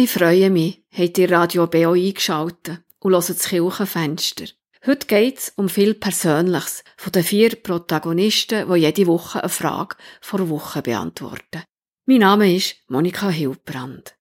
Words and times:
Ich 0.00 0.12
freue 0.12 0.48
mich, 0.48 0.84
habt 0.96 1.18
ihr 1.18 1.28
Radio 1.28 1.66
BO 1.66 1.90
eingeschaltet 1.90 2.82
und 3.00 3.14
hört 3.14 3.28
das 3.28 3.48
Kirchenfenster. 3.48 4.44
Heute 4.86 5.08
geht's 5.08 5.52
um 5.56 5.68
viel 5.68 5.94
Persönliches 5.94 6.84
von 6.96 7.10
den 7.10 7.24
vier 7.24 7.56
Protagonisten, 7.56 8.72
die 8.72 8.78
jede 8.78 9.08
Woche 9.08 9.40
eine 9.40 9.48
Frage 9.48 9.96
vor 10.20 10.48
Woche 10.50 10.82
beantworten. 10.82 11.64
Mein 12.06 12.18
Name 12.18 12.54
ist 12.54 12.76
Monika 12.86 13.28
Hilbrand. 13.28 14.14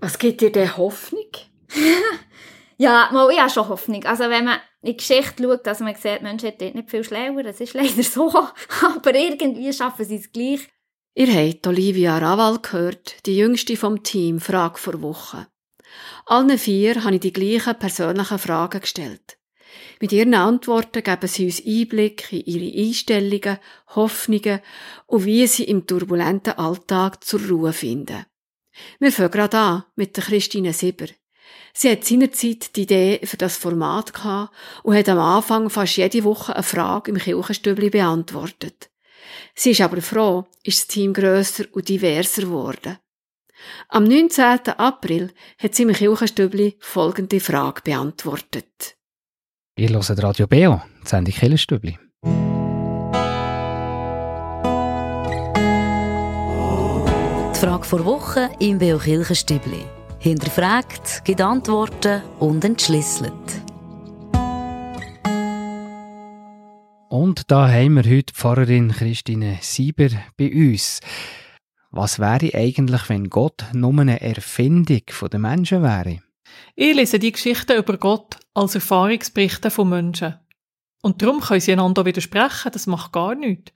Was 0.00 0.18
gibt 0.18 0.40
dir 0.40 0.50
denn 0.50 0.76
Hoffnung? 0.76 1.30
ja, 2.76 3.08
mal, 3.12 3.30
ich 3.30 3.38
habe 3.38 3.50
schon 3.50 3.68
Hoffnung. 3.68 4.04
Also 4.04 4.24
wenn 4.24 4.46
man 4.46 4.58
in 4.82 4.90
die 4.90 4.96
Geschichte 4.96 5.44
schaut, 5.44 5.64
dass 5.64 5.78
man 5.78 5.94
sieht, 5.94 6.22
Menschen 6.22 6.54
sind 6.58 6.74
nicht 6.74 6.90
viel 6.90 7.04
schlauer, 7.04 7.44
das 7.44 7.60
ist 7.60 7.74
leider 7.74 8.02
so. 8.02 8.30
Aber 8.34 9.14
irgendwie 9.14 9.72
schaffen 9.72 10.04
sie 10.04 10.16
es 10.16 10.32
gleich. 10.32 10.68
Ihr 11.18 11.34
habt 11.34 11.66
Olivia 11.66 12.16
Raval 12.16 12.60
gehört, 12.60 13.26
die 13.26 13.38
jüngste 13.38 13.76
vom 13.76 14.04
Team, 14.04 14.38
Frage 14.38 14.78
vor 14.78 15.02
Woche. 15.02 15.48
Allen 16.26 16.56
vier 16.56 17.02
habe 17.02 17.16
ich 17.16 17.20
die 17.20 17.32
gleichen 17.32 17.76
persönlichen 17.76 18.38
Fragen 18.38 18.80
gestellt. 18.80 19.36
Mit 20.00 20.12
ihren 20.12 20.34
Antworten 20.34 21.02
geben 21.02 21.26
sie 21.26 21.46
uns 21.46 21.60
Einblick 21.66 22.32
in 22.32 22.42
ihre 22.42 22.86
Einstellungen, 22.86 23.58
Hoffnungen 23.96 24.60
und 25.06 25.24
wie 25.24 25.44
sie 25.48 25.64
im 25.64 25.88
turbulenten 25.88 26.52
Alltag 26.52 27.24
zur 27.24 27.40
Ruhe 27.48 27.72
finden. 27.72 28.24
Wir 29.00 29.10
fangen 29.10 29.32
gerade 29.32 29.58
an 29.58 29.84
mit 29.96 30.16
der 30.16 30.22
Christine 30.22 30.72
Sieber. 30.72 31.08
Sie 31.74 31.90
hat 31.90 32.04
seinerzeit 32.04 32.76
die 32.76 32.82
Idee 32.82 33.20
für 33.24 33.38
das 33.38 33.56
Format 33.56 34.14
gehabt 34.14 34.54
und 34.84 34.94
hat 34.94 35.08
am 35.08 35.18
Anfang 35.18 35.68
fast 35.68 35.96
jede 35.96 36.22
Woche 36.22 36.54
eine 36.54 36.62
Frage 36.62 37.10
im 37.10 37.18
Kirchenstübli 37.18 37.90
beantwortet. 37.90 38.87
Sie 39.58 39.72
ist 39.72 39.80
aber 39.80 40.00
froh, 40.00 40.44
ist 40.62 40.78
das 40.78 40.86
Team 40.86 41.12
grösser 41.12 41.64
und 41.72 41.88
diverser 41.88 42.42
geworden. 42.42 42.98
Am 43.88 44.04
19. 44.04 44.44
April 44.76 45.32
hat 45.58 45.74
sie 45.74 45.82
im 45.82 45.92
Kirchenstübli 45.92 46.76
folgende 46.78 47.40
Frage 47.40 47.82
beantwortet. 47.82 48.96
Ihr 49.76 49.88
hört 49.88 50.22
Radio 50.22 50.46
Beo, 50.46 50.80
die 51.02 51.08
Sendung 51.08 51.34
Kirchenstübli. 51.34 51.98
Die 57.52 57.58
Frage 57.58 57.84
vor 57.84 58.04
Woche 58.04 58.50
im 58.60 58.78
Beo 58.78 58.98
Kirchenstübli. 58.98 59.84
Hinterfragt, 60.20 61.24
gibt 61.24 61.40
Antworten 61.40 62.22
und 62.38 62.64
entschlüsselt. 62.64 63.67
Und 67.08 67.50
da 67.50 67.70
haben 67.70 67.94
wir 67.94 68.04
heute 68.04 68.34
Pfarrerin 68.34 68.92
Christine 68.92 69.58
Sieber 69.62 70.10
bei 70.36 70.52
uns. 70.52 71.00
Was 71.90 72.18
wäre 72.18 72.54
eigentlich, 72.54 73.08
wenn 73.08 73.30
Gott 73.30 73.64
nur 73.72 73.98
eine 73.98 74.20
Erfindung 74.20 75.00
der 75.32 75.38
Menschen 75.40 75.82
wäre? 75.82 76.18
Ich 76.74 76.94
lese 76.94 77.18
die 77.18 77.32
Geschichten 77.32 77.78
über 77.78 77.96
Gott 77.96 78.36
als 78.52 78.74
Erfahrungsberichte 78.74 79.70
von 79.70 79.88
Menschen. 79.88 80.34
Und 81.00 81.22
darum 81.22 81.40
können 81.40 81.60
sie 81.60 81.72
einander 81.72 82.04
widersprechen, 82.04 82.72
das 82.72 82.86
macht 82.86 83.12
gar 83.12 83.34
nichts. 83.34 83.72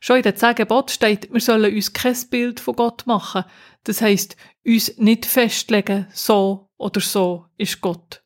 Schon 0.00 0.16
in 0.18 0.22
den 0.22 0.36
zehn 0.36 0.54
Geboten 0.54 0.90
steht, 0.90 1.32
wir 1.32 1.40
sollen 1.40 1.74
uns 1.74 1.94
kein 1.94 2.16
Bild 2.28 2.60
von 2.60 2.76
Gott 2.76 3.06
machen. 3.06 3.44
Das 3.84 4.02
heisst, 4.02 4.36
uns 4.62 4.98
nicht 4.98 5.24
festlegen, 5.24 6.06
so 6.12 6.68
oder 6.76 7.00
so 7.00 7.46
ist 7.56 7.80
Gott. 7.80 8.22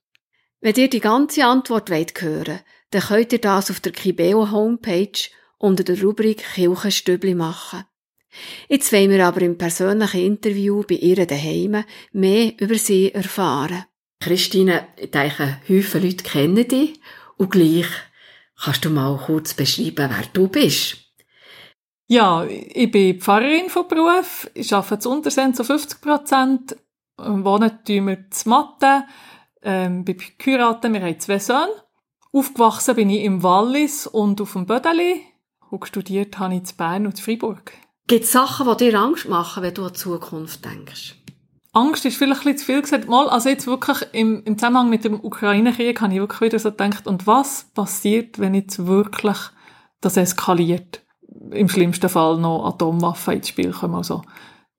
Wenn 0.61 0.75
ihr 0.75 0.91
die 0.91 0.99
ganze 0.99 1.45
Antwort 1.45 1.91
wollt 1.91 2.21
hören 2.21 2.59
dann 2.91 3.03
könnt 3.03 3.33
ihr 3.33 3.41
das 3.41 3.71
auf 3.71 3.81
der 3.81 3.93
Kibeo 3.93 4.51
Homepage 4.51 5.29
unter 5.59 5.85
der 5.85 6.01
Rubrik 6.03 6.45
Kirchenstübli 6.55 7.35
machen. 7.35 7.85
Jetzt 8.69 8.93
wollen 8.93 9.11
wir 9.11 9.27
aber 9.27 9.43
im 9.43 9.59
persönlichen 9.59 10.21
Interview 10.21 10.83
bei 10.83 10.97
ihr 10.97 11.27
daheim 11.27 11.85
mehr 12.13 12.53
über 12.59 12.77
sie 12.77 13.13
erfahren. 13.13 13.85
Christine, 14.21 14.89
ich 14.97 15.11
denke, 15.11 15.59
viele 15.65 16.07
Leute 16.07 16.25
kennen 16.25 16.69
dich 16.69 17.01
und 17.37 17.51
gleich 17.51 17.87
kannst 18.61 18.85
du 18.85 18.91
mal 18.91 19.17
kurz 19.19 19.55
beschreiben, 19.55 20.11
wer 20.11 20.25
du 20.33 20.49
bist. 20.49 20.97
Ja, 22.07 22.45
ich 22.45 22.91
bin 22.91 23.21
Pfarrerin 23.21 23.69
von 23.69 23.87
Beruf, 23.87 24.51
ich 24.55 24.73
arbeite 24.73 25.01
zu 25.01 25.11
Unterseen 25.11 25.55
zu 25.55 25.63
50 25.63 26.01
Prozent, 26.01 26.77
wohnen 27.17 27.79
wir 27.87 28.31
zu 28.31 28.49
Mathe, 28.49 29.05
ähm, 29.63 30.05
bin 30.05 30.21
geheiratet, 30.39 30.93
wir 30.93 31.03
haben 31.03 31.21
zwei 31.21 31.39
Söhne 31.39 31.88
Aufgewachsen 32.33 32.95
bin 32.95 33.11
ich 33.11 33.25
im 33.25 33.43
Wallis 33.43 34.07
und 34.07 34.41
auf 34.41 34.53
dem 34.53 34.67
Bödeli. 34.67 35.23
Und 35.71 35.87
studiert 35.87 36.39
habe 36.39 36.55
ich 36.55 36.61
in 36.61 36.77
Bern 36.77 37.07
und 37.07 37.19
in 37.19 37.25
Freiburg. 37.25 37.73
Gibt 38.07 38.25
es 38.25 38.33
Sachen, 38.33 38.67
die 38.69 38.91
dir 38.91 38.99
Angst 38.99 39.29
machen, 39.29 39.63
wenn 39.63 39.75
du 39.75 39.85
an 39.85 39.93
die 39.93 39.99
Zukunft 39.99 40.65
denkst? 40.65 41.15
Angst 41.73 42.07
ist 42.07 42.17
vielleicht 42.17 42.41
ein 42.41 42.45
bisschen 42.45 42.59
zu 42.59 42.65
viel 42.65 42.83
gesagt. 42.83 43.09
Mal, 43.09 43.29
also 43.29 43.49
jetzt 43.49 43.67
wirklich 43.67 43.99
im, 44.13 44.43
im 44.45 44.57
Zusammenhang 44.57 44.89
mit 44.89 45.05
dem 45.05 45.23
Ukraine-Krieg 45.23 46.01
habe 46.01 46.15
ich 46.15 46.21
wirklich 46.21 46.41
wieder 46.41 46.59
so 46.59 46.71
gedacht, 46.71 47.07
und 47.07 47.27
was 47.27 47.65
passiert, 47.75 48.39
wenn 48.39 48.55
jetzt 48.55 48.87
wirklich 48.87 49.37
das 50.01 50.17
eskaliert? 50.17 51.03
Im 51.51 51.69
schlimmsten 51.69 52.09
Fall 52.09 52.39
noch 52.39 52.67
Atomwaffen 52.67 53.35
ins 53.35 53.49
Spiel 53.49 53.73
kommen. 53.73 53.95
Also, 53.95 54.23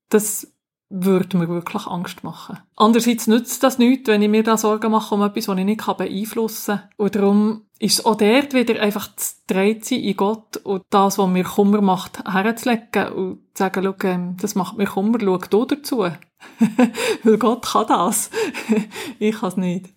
das 0.10 0.52
würde 0.90 1.38
mir 1.38 1.48
wirklich 1.48 1.86
Angst 1.86 2.24
machen. 2.24 2.58
Andererseits 2.76 3.28
nützt 3.28 3.62
das 3.64 3.78
nichts, 3.78 4.08
wenn 4.08 4.24
ich 4.24 4.30
mir 4.30 4.44
da 4.44 4.58
Sorgen 4.58 4.92
mache 4.92 5.14
um 5.14 5.22
etwas, 5.22 5.48
was 5.48 5.58
ich 5.58 5.66
nicht 5.66 5.86
beeinflussen 5.86 6.78
kann. 6.78 6.90
Und 6.98 7.16
darum 7.16 7.62
ist 7.78 8.00
es 8.00 8.06
auch 8.06 8.16
dort 8.16 8.54
wieder 8.54 8.82
einfach 8.82 9.16
zu 9.16 9.36
drehen 9.48 9.82
sein 9.84 10.00
in 10.00 10.18
Gott 10.18 10.58
und 10.58 10.84
das, 10.90 11.18
was 11.18 11.30
mir 11.30 11.44
Kummer 11.44 11.82
macht, 11.82 12.20
herzulegen 12.26 13.14
und 13.14 13.40
zu 13.54 13.64
sagen, 13.64 13.84
schau, 13.84 14.08
ähm, 14.08 14.38
das 14.42 14.56
macht 14.56 14.78
mir 14.78 14.88
Kummer, 14.88 15.20
schau 15.22 15.38
du 15.38 15.66
dazu. 15.66 15.98
Weil 17.24 17.38
Gott 17.38 17.66
kann 17.66 17.88
das. 17.88 18.32
ich 19.20 19.36
kann 19.36 19.50
es 19.50 19.58
nicht. 19.58 19.94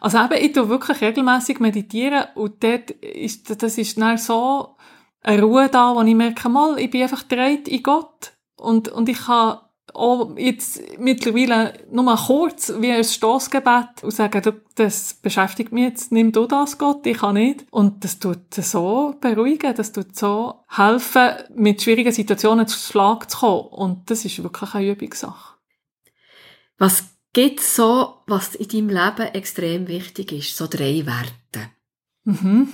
Also 0.00 0.18
eben, 0.18 0.44
ich 0.44 0.52
tue 0.52 0.68
wirklich 0.68 1.00
regelmäßig 1.00 1.60
meditieren 1.60 2.24
und 2.34 2.62
dort 2.62 2.90
ist, 2.90 3.62
das 3.62 3.78
ist 3.78 3.98
dann 3.98 4.18
so 4.18 4.76
eine 5.22 5.42
Ruhe 5.42 5.68
da, 5.68 5.94
wo 5.94 6.02
ich 6.02 6.14
merke, 6.14 6.48
mal, 6.48 6.78
ich 6.78 6.90
bin 6.90 7.02
einfach 7.02 7.22
dreht 7.22 7.68
in 7.68 7.82
Gott 7.82 8.32
und, 8.56 8.88
und 8.88 9.08
ich 9.08 9.18
kann 9.18 9.58
auch 9.94 10.36
jetzt 10.36 10.80
mittlerweile 10.98 11.74
nur 11.90 12.04
mal 12.04 12.16
kurz 12.16 12.72
wie 12.78 12.90
ein 12.90 13.04
Stoßgebet 13.04 14.02
und 14.02 14.10
sagen, 14.10 14.42
du, 14.42 14.60
das 14.74 15.14
beschäftigt 15.14 15.72
mich 15.72 15.84
jetzt, 15.84 16.12
nimm 16.12 16.32
du 16.32 16.46
das, 16.46 16.78
Gott, 16.78 17.06
ich 17.06 17.18
kann 17.18 17.34
nicht. 17.34 17.66
Und 17.70 18.04
das 18.04 18.18
tut 18.18 18.54
so 18.54 19.14
beruhigen, 19.20 19.74
das 19.74 19.92
tut 19.92 20.16
so 20.16 20.64
helfen, 20.68 21.30
mit 21.54 21.82
schwierigen 21.82 22.12
Situationen 22.12 22.66
zu 22.66 22.78
Schlag 22.78 23.30
zu 23.30 23.38
kommen. 23.38 23.68
Und 23.68 24.10
das 24.10 24.24
ist 24.24 24.42
wirklich 24.42 24.74
eine 24.74 24.90
Übungssache. 24.90 25.56
Was 26.78 27.04
gibt 27.32 27.60
so, 27.60 28.22
was 28.26 28.54
in 28.54 28.68
deinem 28.68 28.88
Leben 28.88 29.34
extrem 29.34 29.88
wichtig 29.88 30.32
ist? 30.32 30.56
So 30.56 30.66
drei 30.66 31.04
Werte. 31.04 31.70
Mhm. 32.24 32.68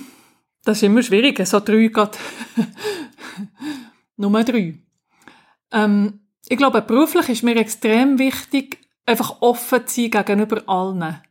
Das 0.63 0.77
ist 0.77 0.83
immer 0.83 1.03
schwierig, 1.03 1.45
so 1.47 1.59
drei 1.59 1.87
geht. 1.87 2.17
Nummer 4.17 4.43
drei. 4.43 4.79
Ähm, 5.71 6.26
ich 6.49 6.57
glaube, 6.57 6.81
beruflich 6.81 7.29
ist 7.29 7.43
mir 7.43 7.55
extrem 7.55 8.19
wichtig, 8.19 8.79
einfach 9.05 9.41
offen 9.41 9.85
zu 9.87 10.01
sein 10.01 10.11
gegenüber 10.11 10.63
allen. 10.67 11.21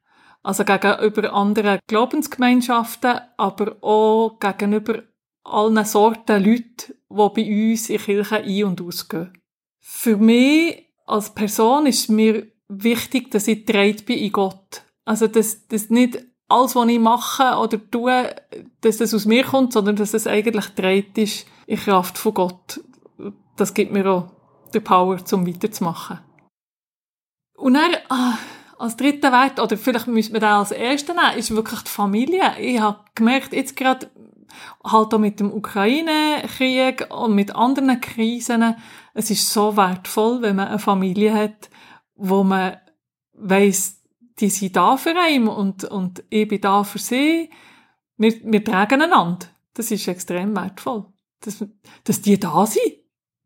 Also 0.43 0.65
gegenüber 0.65 1.33
anderen 1.33 1.81
Glaubensgemeinschaften, 1.87 3.21
aber 3.37 3.77
auch 3.83 4.39
gegenüber 4.39 5.03
allen 5.45 5.85
Sorten 5.85 6.45
Leute, 6.45 6.95
die 7.09 7.29
bei 7.35 7.71
uns 7.73 7.91
in 7.91 7.99
Kirche 7.99 8.37
ein- 8.37 8.65
und 8.65 8.81
ausgehen. 8.81 9.33
Für 9.81 10.17
mich 10.17 10.87
als 11.07 11.31
Person 11.35 11.87
ist 11.87 12.11
mir 12.11 12.47
wichtig, 12.69 13.31
dass 13.31 13.49
ich 13.49 13.65
dreht 13.65 14.07
bin 14.07 14.19
in 14.19 14.33
Gott. 14.33 14.83
Also, 15.05 15.29
dass, 15.29 15.67
dass 15.69 15.91
nicht 15.91 16.19
alles, 16.49 16.75
was 16.75 16.89
ich 16.89 16.99
mache 16.99 17.59
oder 17.59 17.79
tue, 17.91 18.35
dass 18.81 18.99
das 18.99 19.15
aus 19.15 19.25
mir 19.25 19.45
kommt, 19.45 19.73
sondern 19.73 19.97
dass 19.97 20.15
es 20.15 20.27
eigentlich 20.27 20.67
dreht 20.71 21.17
ist 21.19 21.47
in 21.67 21.79
Kraft 21.79 22.19
von 22.19 22.35
Gott. 22.35 22.81
Das 23.57 23.75
gibt 23.75 23.93
mir 23.93 24.07
auch 24.07 24.36
die 24.75 24.81
Power, 24.81 25.19
um 25.33 25.47
weiterzumachen. 25.47 26.21
Und 27.57 27.75
dann, 27.75 27.97
ah, 28.09 28.39
als 28.79 28.97
dritter 28.97 29.33
Wert, 29.33 29.59
oder 29.61 29.77
vielleicht 29.77 30.07
müssen 30.07 30.35
wir 30.35 30.41
den 30.41 30.49
als 30.51 30.71
ersten 30.71 31.17
nehmen, 31.17 31.39
ist 31.39 31.55
wirklich 31.55 31.81
die 31.81 31.91
Familie. 31.91 32.59
Ich 32.59 32.81
habe 32.81 33.01
gemerkt, 33.15 33.53
jetzt 33.53 33.77
gerade 33.77 34.11
halt 34.85 35.15
auch 35.15 35.19
mit 35.19 35.41
dem 35.41 35.53
Ukraine-Krieg 35.53 37.09
und 37.11 37.35
mit 37.35 37.55
anderen 37.55 38.01
Krisen, 38.01 38.77
es 39.15 39.31
ist 39.31 39.53
so 39.53 39.77
wertvoll, 39.77 40.43
wenn 40.43 40.57
man 40.57 40.69
eine 40.69 40.79
Familie 40.79 41.35
hat, 41.35 41.71
wo 42.15 42.45
man 42.45 42.77
weiss, 43.33 44.03
die 44.39 44.51
sind 44.51 44.77
da 44.77 44.97
für 44.97 45.15
einen 45.19 45.49
und, 45.49 45.85
und 45.85 46.25
ich 46.29 46.49
bin 46.49 46.61
da 46.61 46.85
für 46.85 46.99
sie. 46.99 47.51
Wir, 48.17 48.35
wir 48.45 48.65
tragen 48.65 49.03
einander. 49.03 49.47
Das 49.75 49.91
ist 49.91 50.09
extrem 50.09 50.55
wertvoll. 50.55 51.07
Dass, 51.41 51.65
dass 52.05 52.23
die 52.23 52.39
da 52.39 52.67
sind. 52.67 52.97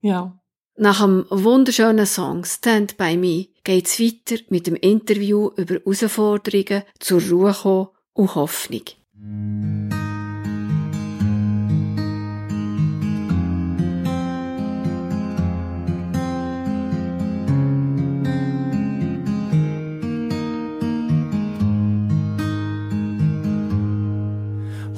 Ja. 0.00 0.39
Nach 0.82 1.02
dem 1.02 1.26
wunderschönen 1.28 2.06
Song 2.06 2.42
Stand 2.46 2.96
By 2.96 3.14
Me 3.14 3.48
geht's 3.64 4.00
weiter 4.00 4.42
mit 4.48 4.66
dem 4.66 4.76
Interview 4.76 5.50
über 5.58 5.74
Herausforderungen, 5.74 6.84
zur 6.98 7.20
Ruhe 7.20 7.90
und 8.14 8.34
Hoffnung. 8.34 8.84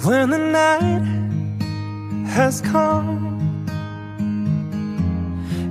When 0.05 0.31
the 0.31 0.39
night 0.39 1.03
has 2.29 2.63
come 2.63 3.32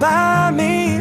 by 0.00 0.50
me. 0.50 0.98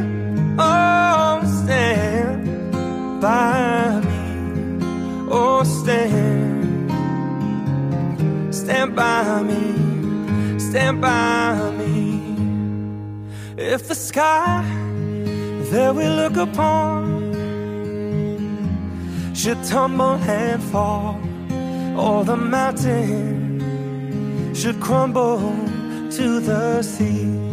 Oh, 0.59 1.41
stand 1.63 3.21
by 3.21 4.01
me. 4.01 4.19
Oh, 5.31 5.63
stand, 5.63 6.91
stand 8.53 8.95
by 8.95 9.41
me. 9.41 10.59
Stand 10.59 11.01
by 11.01 11.71
me. 11.79 12.35
If 13.57 13.87
the 13.87 13.95
sky 13.95 14.63
that 15.71 15.95
we 15.95 16.05
look 16.05 16.35
upon 16.35 16.99
should 19.33 19.63
tumble 19.63 20.15
and 20.15 20.61
fall, 20.61 21.17
or 21.97 22.25
the 22.25 22.35
mountain 22.35 23.61
should 24.53 24.79
crumble 24.81 25.39
to 26.11 26.41
the 26.41 26.81
sea. 26.81 27.48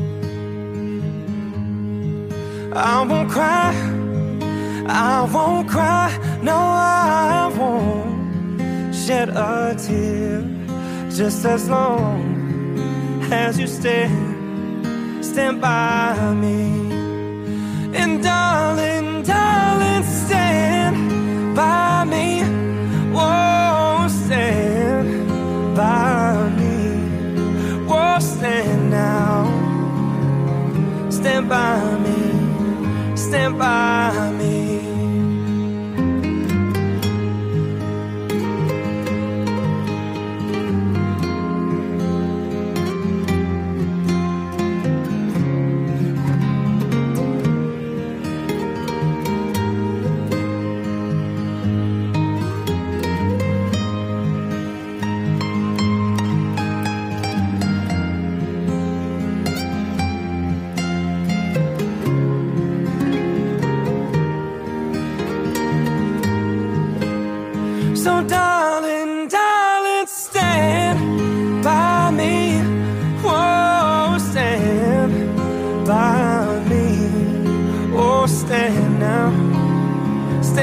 I 2.76 3.02
won't 3.08 3.31
cry, 3.31 3.73
I 4.87 5.28
won't 5.32 5.69
cry, 5.69 6.11
no, 6.43 6.56
I 6.56 7.50
won't 7.56 8.94
shed 8.94 9.31
a 9.31 9.75
tear 9.78 10.43
just 11.11 11.46
as 11.46 11.70
long 11.70 13.23
as 13.32 13.58
you 13.58 13.67
stand, 13.67 15.25
stand 15.25 15.61
by 15.61 16.34
me. 16.34 16.93
And 17.94 18.23
darling, 18.23 19.23
darling, 19.23 20.02
stand 20.02 21.56
by 21.56 22.05
me. 22.05 22.43
Whoa, 23.14 24.06
stand 24.08 25.28
by 25.75 26.50
me. 26.58 27.87
Whoa, 27.88 28.19
stand 28.19 28.90
now. 28.90 29.46
Stand 31.11 31.49
by 31.49 31.99
me. 32.00 32.06
Stand 33.26 33.58
by 33.58 34.36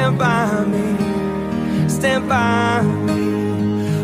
Stand 0.04 0.20
by 0.20 0.66
me. 0.66 1.88
Stand 1.88 2.28
by 2.28 2.82
me. 2.82 3.22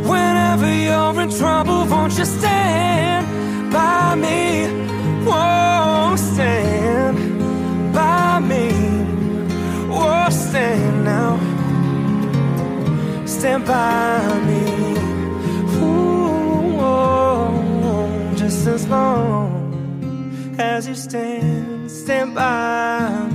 Whenever 0.08 0.74
you're 0.74 1.22
in 1.24 1.30
trouble, 1.30 1.86
won't 1.88 2.18
you 2.18 2.24
stand 2.24 3.28
by 3.70 4.16
me? 4.16 4.68
Whoa, 5.28 6.16
stand 6.16 7.18
by 7.94 8.40
me. 8.40 8.70
Oh, 9.92 10.30
stand 10.30 11.04
now 11.04 11.38
stand 13.26 13.66
by 13.66 14.40
me. 14.48 14.64
Ooh, 15.84 16.80
oh, 16.80 18.34
just 18.38 18.66
as 18.68 18.88
long 18.88 20.56
as 20.58 20.88
you 20.88 20.96
stand, 20.96 21.92
stand 21.92 22.36
by. 22.36 23.29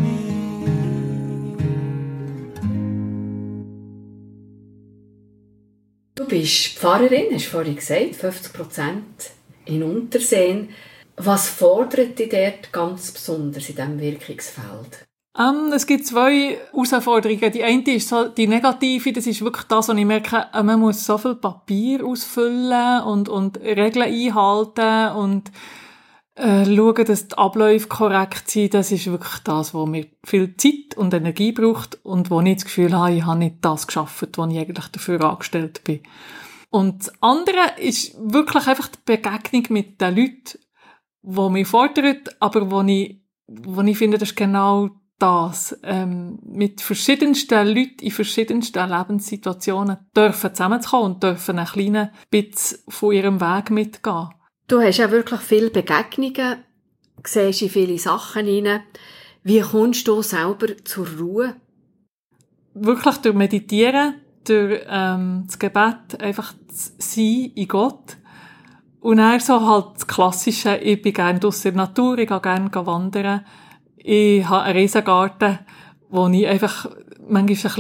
Du 6.24 6.30
bist 6.30 6.78
Pfarrerin, 6.78 7.34
hast 7.34 7.46
du 7.46 7.50
vorhin 7.50 7.76
gesagt, 7.76 8.16
50 8.16 8.52
Prozent 8.54 9.30
in 9.66 9.82
Unterseen. 9.82 10.70
Was 11.18 11.50
fordert 11.50 12.18
dich 12.18 12.30
dort 12.30 12.72
ganz 12.72 13.12
besonders 13.12 13.68
in 13.68 13.76
diesem 13.76 14.00
Wirkungsfeld? 14.00 15.04
Ähm, 15.38 15.70
es 15.74 15.86
gibt 15.86 16.06
zwei 16.06 16.56
Herausforderungen. 16.72 17.52
Die 17.52 17.62
eine 17.62 17.82
ist 17.94 18.08
so 18.08 18.28
die 18.28 18.46
negative, 18.46 19.12
das 19.12 19.26
ist 19.26 19.44
wirklich 19.44 19.66
das, 19.66 19.88
was 19.88 19.98
ich 19.98 20.04
merke, 20.06 20.46
äh, 20.54 20.62
man 20.62 20.80
muss 20.80 21.04
so 21.04 21.18
viel 21.18 21.34
Papier 21.34 22.02
ausfüllen 22.02 23.02
und, 23.02 23.28
und 23.28 23.58
Regeln 23.60 24.06
einhalten 24.06 25.16
und 25.18 25.52
äh, 26.36 26.64
schauen, 26.64 27.04
dass 27.04 27.28
die 27.28 27.38
Abläufe 27.38 27.88
korrekt 27.88 28.50
sind. 28.50 28.75
Das 28.75 28.90
ist 28.90 29.06
wirklich 29.06 29.38
das, 29.44 29.75
was 29.75 29.88
mir 29.88 30.06
viel 30.25 30.56
Zeit 30.56 30.96
und 30.96 31.14
Energie 31.14 31.52
braucht 31.52 31.98
und 32.04 32.31
wo 32.31 32.40
ich 32.40 32.56
das 32.56 32.64
Gefühl 32.64 32.92
habe, 32.96 33.14
ich 33.14 33.25
habe 33.25 33.38
nicht 33.38 33.56
das 33.60 33.86
geschafft, 33.86 34.36
was 34.36 34.50
ich 34.50 34.58
eigentlich 34.58 34.88
dafür 34.88 35.22
angestellt 35.24 35.84
bin. 35.84 36.00
Und 36.70 37.06
das 37.06 37.22
andere 37.22 37.79
ist 37.79 38.17
wirklich 38.19 38.67
einfach 38.67 38.88
die 38.88 38.98
Begegnung 39.05 39.64
mit 39.69 40.00
den 40.00 40.17
Leuten, 40.17 40.58
die 41.22 41.50
mich 41.50 41.69
fordern, 41.69 42.19
aber 42.41 42.70
wo 42.70 42.82
ich, 42.82 43.20
wo 43.46 43.81
ich 43.82 43.96
finde, 43.96 44.19
das 44.19 44.31
ist 44.31 44.36
genau 44.36 44.91
das, 45.20 45.79
ähm, 45.84 46.41
mit 46.43 46.81
verschiedensten 46.81 47.67
Leuten 47.69 48.00
in 48.00 48.10
verschiedensten 48.10 48.91
Lebenssituationen 48.91 49.98
dürfen 50.17 50.53
zusammenzukommen 50.53 51.12
und 51.12 51.22
dürfen 51.22 51.58
einen 51.58 51.69
kleinen 51.69 52.10
bisschen 52.31 52.79
von 52.88 53.12
ihrem 53.12 53.41
Weg 53.41 53.70
mitgehen. 53.70 54.31
Du 54.66 54.80
hast 54.80 54.96
ja 54.96 55.10
wirklich 55.10 55.40
viele 55.40 55.68
Begegnungen, 55.68 56.64
siehst 57.22 57.60
in 57.60 57.68
viele 57.68 57.98
Sachen 57.98 58.46
hinein. 58.46 58.82
Wie 59.42 59.60
kommst 59.60 60.08
du 60.08 60.22
selber 60.22 60.68
zur 60.84 61.06
Ruhe? 61.18 61.56
Wirklich 62.72 63.16
durch 63.18 63.34
Meditieren, 63.34 64.14
durch 64.44 64.80
ähm, 64.88 65.44
das 65.46 65.58
Gebet, 65.58 66.18
einfach 66.18 66.54
das 66.66 66.94
Sein 66.96 67.52
in 67.54 67.68
Gott. 67.68 68.16
Und 69.00 69.18
dann 69.18 69.38
so 69.38 69.68
halt 69.68 69.96
das 69.96 70.06
Klassische, 70.06 70.76
ich 70.76 71.02
bin 71.02 71.12
gerne 71.12 71.38
draussen 71.38 71.68
in 71.68 71.74
der 71.74 71.86
Natur, 71.86 72.16
ich 72.16 72.26
gehe 72.26 72.40
gerne 72.40 72.70
wandern. 72.74 73.44
Ich 73.96 74.48
habe 74.48 74.62
einen 74.62 74.78
Riesengarten, 74.78 75.58
wo 76.08 76.26
ich 76.28 76.46
einfach 76.46 76.86
manchmal 77.28 77.40
ein 77.40 77.46
bisschen 77.46 77.70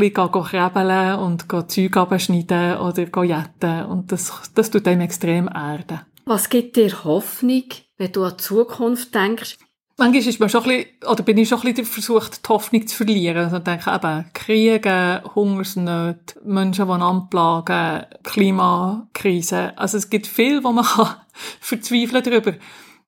krebeln 0.44 1.18
und 1.18 1.70
Zeug 1.70 1.96
abschneiden 1.96 2.76
oder 2.76 3.24
jetten. 3.24 3.86
Und 3.86 4.12
das, 4.12 4.52
das 4.54 4.70
tut 4.70 4.86
einem 4.86 5.00
extrem 5.00 5.48
erden. 5.48 6.00
Was 6.26 6.48
gibt 6.48 6.76
dir 6.76 7.04
Hoffnung, 7.04 7.64
wenn 7.98 8.12
du 8.12 8.24
an 8.24 8.32
die 8.32 8.42
Zukunft 8.42 9.14
denkst? 9.14 9.58
Manchmal 9.98 10.26
ist 10.26 10.40
man 10.40 10.48
schon 10.48 10.64
ein 10.64 10.70
bisschen, 10.70 11.08
oder 11.08 11.22
bin 11.22 11.38
ich 11.38 11.48
schon 11.48 11.60
ein 11.60 11.74
bisschen 11.74 11.84
versucht, 11.84 12.44
die 12.44 12.48
Hoffnung 12.48 12.86
zu 12.86 12.96
verlieren. 12.96 13.44
Also 13.44 13.58
ich 13.58 13.62
denke 13.62 13.94
eben, 13.94 14.24
Kriege, 14.32 15.22
Hungersnöte, 15.34 16.40
Menschen, 16.44 16.86
die 16.86 16.92
anplagen, 16.92 18.06
Klimakrise. 18.24 19.76
Also 19.76 19.98
es 19.98 20.08
gibt 20.08 20.26
viel, 20.26 20.64
wo 20.64 20.72
man 20.72 20.84
kann 20.96 21.16
verzweifeln 21.60 22.24
darüber. 22.24 22.54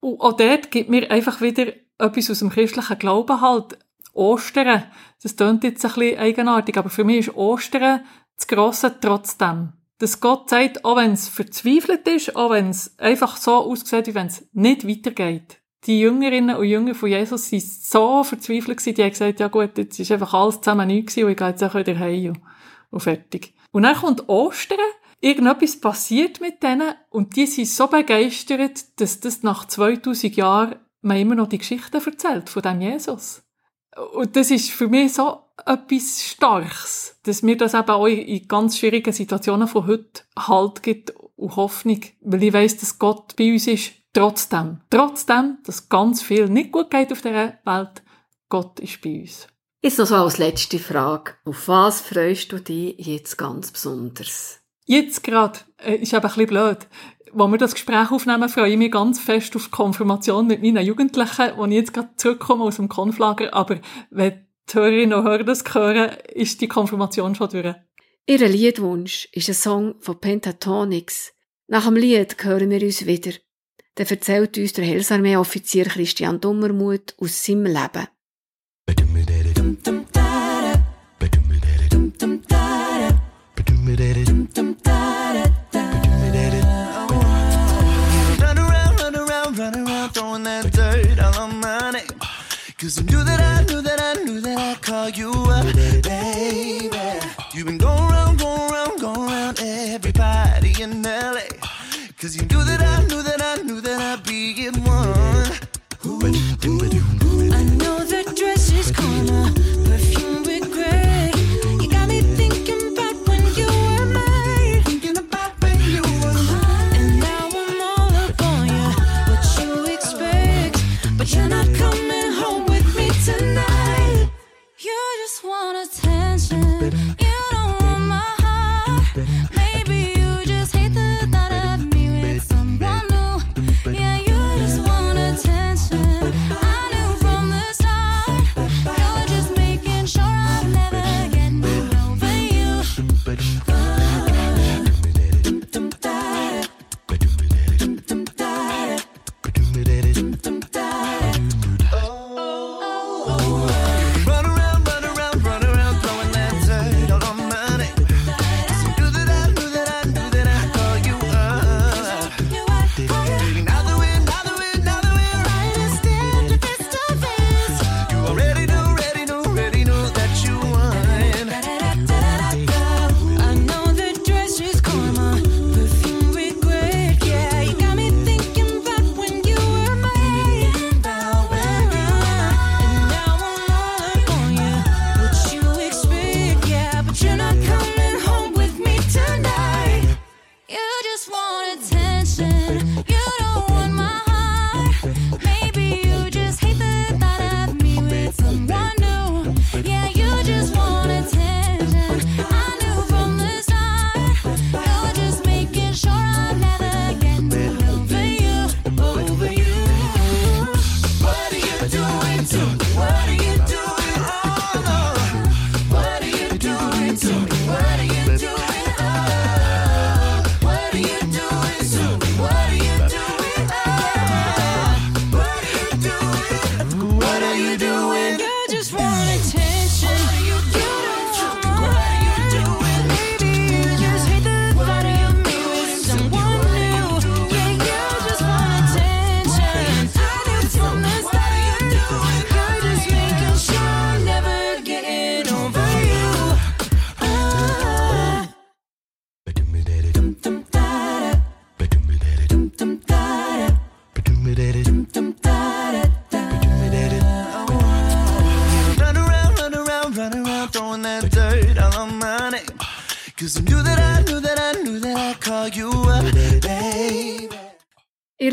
Und 0.00 0.20
auch 0.20 0.36
dort 0.36 0.70
gibt 0.70 0.90
mir 0.90 1.10
einfach 1.10 1.40
wieder 1.40 1.72
etwas 1.98 2.30
aus 2.30 2.38
dem 2.40 2.50
christlichen 2.50 2.98
Glauben 2.98 3.40
halt. 3.40 3.78
Ostern, 4.12 4.84
das 5.22 5.36
klingt 5.36 5.64
jetzt 5.64 5.84
ein 5.84 5.92
bisschen 5.92 6.18
eigenartig, 6.18 6.76
aber 6.78 6.90
für 6.90 7.04
mich 7.04 7.28
ist 7.28 7.34
Ostern 7.34 8.00
das 8.36 8.46
Grosse 8.46 8.94
trotzdem. 9.00 9.72
Dass 9.98 10.20
Gott 10.20 10.50
sagt, 10.50 10.84
auch 10.84 10.96
wenn 10.96 11.12
es 11.12 11.28
verzweifelt 11.28 12.06
ist, 12.06 12.36
auch 12.36 12.50
wenn 12.50 12.70
es 12.70 12.98
einfach 12.98 13.36
so 13.36 13.54
aussieht, 13.54 14.06
wie 14.08 14.14
wenn 14.14 14.26
es 14.26 14.46
nicht 14.52 14.86
weitergeht. 14.86 15.60
Die 15.84 16.00
Jüngerinnen 16.00 16.56
und 16.56 16.64
Jünger 16.64 16.94
von 16.94 17.08
Jesus 17.08 17.52
waren 17.52 17.60
so 17.60 18.24
verzweifelt 18.24 18.84
die 18.84 19.02
haben 19.02 19.10
gesagt, 19.10 19.40
ja 19.40 19.48
gut, 19.48 19.78
jetzt 19.78 19.98
ist 19.98 20.10
einfach 20.10 20.34
alles 20.34 20.60
zusammen 20.60 20.88
nichts 20.88 21.14
gewesen 21.14 21.26
und 21.26 21.32
ich 21.32 21.36
gehe 21.38 21.48
jetzt 21.48 21.62
auch 21.62 21.74
wieder 21.74 21.98
heim 21.98 22.42
und 22.90 23.00
fertig. 23.00 23.54
Und 23.72 23.84
dann 23.84 23.96
kommt 23.96 24.28
Ostern 24.28 24.78
irgendetwas 25.20 25.80
passiert 25.80 26.40
mit 26.40 26.62
denen 26.62 26.94
und 27.10 27.36
die 27.36 27.46
sind 27.46 27.68
so 27.68 27.86
begeistert, 27.86 29.00
dass 29.00 29.20
das 29.20 29.42
nach 29.42 29.66
2000 29.66 30.36
Jahren 30.36 30.76
man 31.02 31.18
immer 31.18 31.34
noch 31.34 31.48
die 31.48 31.58
Geschichte 31.58 32.02
erzählt 32.04 32.50
von 32.50 32.62
dem 32.62 32.80
Jesus. 32.80 33.42
Und 34.12 34.36
das 34.36 34.50
ist 34.50 34.70
für 34.70 34.88
mich 34.88 35.14
so 35.14 35.45
etwas 35.64 36.22
Starkes, 36.22 37.18
dass 37.22 37.42
mir 37.42 37.56
das 37.56 37.74
eben 37.74 37.88
auch 37.88 38.06
in 38.06 38.46
ganz 38.46 38.78
schwierigen 38.78 39.12
Situationen 39.12 39.68
von 39.68 39.86
heute 39.86 40.22
Halt 40.38 40.82
gibt 40.82 41.12
und 41.36 41.56
Hoffnung, 41.56 42.00
weil 42.20 42.42
ich 42.42 42.52
weiss, 42.52 42.76
dass 42.76 42.98
Gott 42.98 43.36
bei 43.36 43.52
uns 43.52 43.66
ist, 43.66 43.92
trotzdem. 44.12 44.80
Trotzdem, 44.90 45.58
dass 45.64 45.88
ganz 45.88 46.22
viel 46.22 46.48
nicht 46.48 46.72
gut 46.72 46.90
geht 46.90 47.12
auf 47.12 47.22
dieser 47.22 47.58
Welt, 47.64 48.02
Gott 48.48 48.80
ist 48.80 49.00
bei 49.00 49.20
uns. 49.20 49.48
Ist 49.82 49.98
noch 49.98 50.06
so 50.06 50.16
als 50.16 50.38
letzte 50.38 50.78
Frage. 50.78 51.34
Auf 51.44 51.68
was 51.68 52.00
freust 52.00 52.52
du 52.52 52.58
dich 52.58 52.94
jetzt 52.98 53.36
ganz 53.36 53.70
besonders? 53.70 54.60
Jetzt 54.84 55.22
gerade, 55.22 55.58
äh, 55.78 55.96
ist 55.96 56.12
eben 56.12 56.22
ein 56.22 56.28
bisschen 56.28 56.46
blöd. 56.46 56.78
Wo 57.32 57.48
wir 57.48 57.58
das 57.58 57.74
Gespräch 57.74 58.10
aufnehmen, 58.10 58.48
freue 58.48 58.70
ich 58.70 58.78
mich 58.78 58.90
ganz 58.90 59.20
fest 59.20 59.54
auf 59.56 59.66
die 59.66 59.70
Konfirmation 59.70 60.46
mit 60.46 60.62
meinen 60.62 60.84
Jugendlichen, 60.84 61.52
wo 61.56 61.66
ich 61.66 61.72
jetzt 61.72 61.92
gerade 61.92 62.08
zurückkomme 62.16 62.64
aus 62.64 62.76
dem 62.76 62.88
Konflager. 62.88 63.52
Aber 63.52 63.78
wenn 64.10 64.45
die 64.68 64.74
Hörerinnen 64.74 65.18
und 65.18 65.24
Hörer 65.24 65.44
das 65.44 65.64
hören, 65.72 66.16
ist 66.32 66.60
die 66.60 66.68
Konfirmation 66.68 67.34
schon 67.34 67.50
durch. 67.50 67.74
Ihr 68.26 68.48
Liedwunsch 68.48 69.28
ist 69.32 69.48
ein 69.48 69.54
Song 69.54 69.94
von 70.00 70.20
Pentatonics. 70.20 71.32
Nach 71.68 71.84
dem 71.84 71.96
Lied 71.96 72.36
hören 72.42 72.70
wir 72.70 72.82
uns 72.82 73.06
wieder. 73.06 73.32
Dann 73.94 74.06
erzählt 74.06 74.58
uns 74.58 74.72
der 74.72 74.84
Hellsarmee-Offizier 74.84 75.84
Christian 75.84 76.40
Dummermuth 76.40 77.14
aus 77.18 77.44
seinem 77.44 77.66
Leben. 77.66 78.08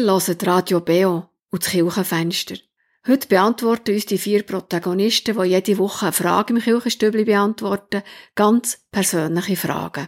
Hört 0.06 0.46
Radio 0.46 0.82
Beo 0.82 1.30
und 1.50 1.64
das 1.64 1.72
Kirchenfenster. 1.72 2.56
Heute 3.08 3.28
beantworten 3.28 3.94
uns 3.94 4.06
die 4.06 4.18
vier 4.18 4.44
Protagonisten, 4.44 5.38
die 5.38 5.50
jede 5.50 5.78
Woche 5.78 6.08
eine 6.08 6.14
Frage 6.14 6.54
im 6.54 6.60
Kirchenstübli 6.60 7.24
beantworten, 7.24 8.02
ganz 8.36 8.82
persönliche 8.92 9.56
Fragen. 9.56 10.08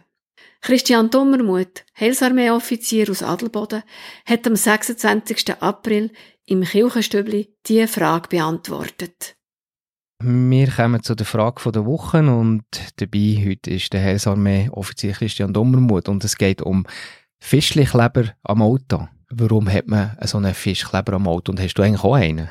Christian 0.62 1.10
Dummermuth, 1.10 1.86
Heilsarmee-Offizier 2.00 3.10
aus 3.10 3.24
Adelboden, 3.24 3.84
hat 4.26 4.48
am 4.48 4.56
26. 4.56 5.62
April 5.62 6.12
im 6.46 6.64
Kirchenstübli 6.64 7.54
diese 7.66 7.88
Frage 7.88 8.28
beantwortet. 8.30 9.38
Wir 10.22 10.68
kommen 10.72 11.04
zu 11.04 11.16
der 11.16 11.26
Frage 11.26 11.72
der 11.72 11.86
Woche 11.86 12.20
und 12.20 12.66
dabei 12.98 13.46
heute 13.46 13.72
ist 13.72 13.94
der 13.94 14.02
Heilsarmee-Offizier 14.02 15.14
Christian 15.14 15.54
Dummermuth 15.54 16.10
und 16.10 16.24
es 16.24 16.38
geht 16.38 16.62
um 16.62 16.86
Fischlikleber 17.40 18.34
am 18.44 18.62
Auto. 18.62 19.08
Warum 19.38 19.70
hat 19.70 19.88
man 19.88 20.18
so 20.24 20.38
einen 20.38 20.54
Fischkleber 20.54 21.14
am 21.14 21.28
Auto 21.28 21.52
und 21.52 21.60
hast 21.60 21.74
du 21.74 21.82
eigentlich 21.82 22.04
auch 22.04 22.14
einen? 22.14 22.50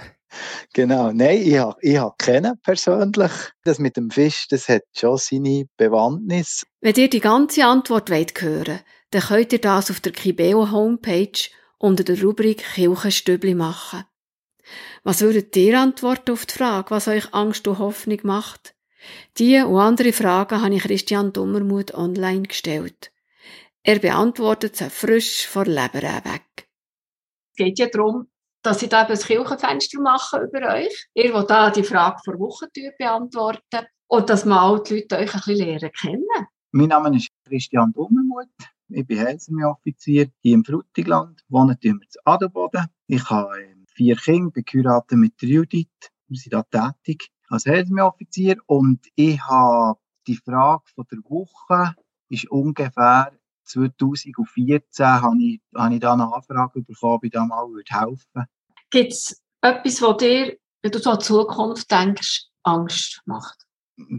Genau, 0.75 1.13
nein, 1.13 1.41
ich 1.43 1.57
habe 1.57 1.77
ich 1.81 1.97
hab 1.97 2.19
keinen 2.19 2.61
persönlich. 2.61 3.33
Das 3.63 3.79
mit 3.79 3.97
dem 3.97 4.11
Fisch, 4.11 4.49
das 4.51 4.69
hat 4.69 4.83
schon 4.93 5.17
seine 5.17 5.65
Bewandtnis. 5.79 6.67
Wenn 6.83 6.95
ihr 6.97 7.09
die 7.09 7.21
ganze 7.21 7.65
Antwort 7.65 8.11
wollt 8.11 8.41
hören 8.41 8.81
dann 9.11 9.23
könnt 9.23 9.53
ihr 9.53 9.61
das 9.61 9.91
auf 9.91 10.01
der 10.01 10.13
Kibeo 10.13 10.73
Homepage 10.73 11.49
unter 11.79 12.05
der 12.05 12.21
Rubrik 12.21 12.65
Kirchenstübli 12.75 13.55
machen. 13.55 14.05
Was 15.05 15.21
würdet 15.21 15.57
ihr 15.57 15.79
antworten 15.81 16.33
auf 16.33 16.47
die 16.47 16.55
Frage, 16.55 16.91
was 16.91 17.09
euch 17.09 17.33
Angst 17.33 17.69
und 17.69 17.79
Hoffnung 17.79 18.19
macht? 18.25 18.75
Diese 19.39 19.69
und 19.69 19.79
andere 19.79 20.13
Fragen 20.13 20.61
habe 20.61 20.75
ich 20.75 20.83
Christian 20.83 21.33
Dummermuth 21.33 21.95
online 21.95 22.43
gestellt. 22.43 23.13
Er 23.85 24.01
beantwortet 24.01 24.77
sie 24.77 24.91
frisch 24.91 25.47
vor 25.47 25.67
Leber 25.67 26.03
weg. 26.03 26.64
Es 27.57 27.65
geht 27.65 27.79
ja 27.79 27.87
darum, 27.87 28.27
dass 28.63 28.83
ich 28.83 28.89
da 28.89 29.07
ein 29.07 29.17
Kirchenfenster 29.17 30.01
mache 30.01 30.39
über 30.39 30.75
euch. 30.75 31.07
Ihr, 31.15 31.33
die 31.33 31.47
da 31.47 31.71
die 31.71 31.85
Frage 31.85 32.19
vor 32.25 32.37
Wochen 32.41 32.67
beantworten. 32.99 33.87
Und 34.09 34.29
dass 34.29 34.45
man 34.45 34.59
auch 34.59 34.81
die 34.81 34.95
Leute 34.95 35.19
euch 35.19 35.33
ein 35.33 35.41
bisschen 35.47 35.69
lernen 35.69 35.91
kennen. 35.93 36.47
Mein 36.73 36.89
Name 36.89 37.17
ist 37.17 37.29
Christian 37.47 37.93
Dummermuth. 37.93 38.49
Ich 38.89 39.07
bin 39.07 39.19
Helsermi-Offizier 39.19 40.33
hier 40.41 40.55
im 40.55 40.65
Frutigland, 40.65 41.43
wohne 41.49 41.79
in 41.83 42.01
Adelboden. 42.25 42.87
Ich 43.07 43.31
habe 43.31 43.57
ähm, 43.61 43.85
vier 43.95 44.17
Kinder, 44.17 44.51
bin 44.51 44.65
geheiratet 44.65 45.17
mit 45.17 45.41
Judith. 45.41 45.87
Wir 46.27 46.39
sind 46.39 46.55
da 46.55 46.65
tätig 46.65 47.31
als 47.49 47.67
Helsermi-Offizier 47.67 48.57
und 48.67 49.07
ich 49.15 49.41
habe 49.43 50.01
die 50.27 50.37
Frage 50.37 50.83
von 50.93 51.07
der 51.11 51.21
Woche 51.21 51.95
ist 52.29 52.51
ungefähr 52.51 53.33
2014 53.65 55.07
habe 55.07 55.37
ich, 55.41 55.61
habe 55.77 55.95
ich 55.95 56.01
da 56.01 56.13
eine 56.13 56.33
Anfrage 56.33 56.83
bekommen, 56.83 57.15
ob 57.15 57.25
ich 57.25 57.33
da 57.33 57.45
mal 57.45 57.69
würde 57.69 57.85
helfen 57.89 58.47
Gibt 58.91 59.13
es 59.13 59.43
etwas, 59.61 60.03
was 60.03 60.17
dir, 60.19 60.57
wenn 60.83 60.93
du 60.93 60.99
so 60.99 61.11
an 61.11 61.19
die 61.19 61.25
Zukunft 61.25 61.91
denkst, 61.91 62.47
Angst 62.63 63.23
macht? 63.25 63.57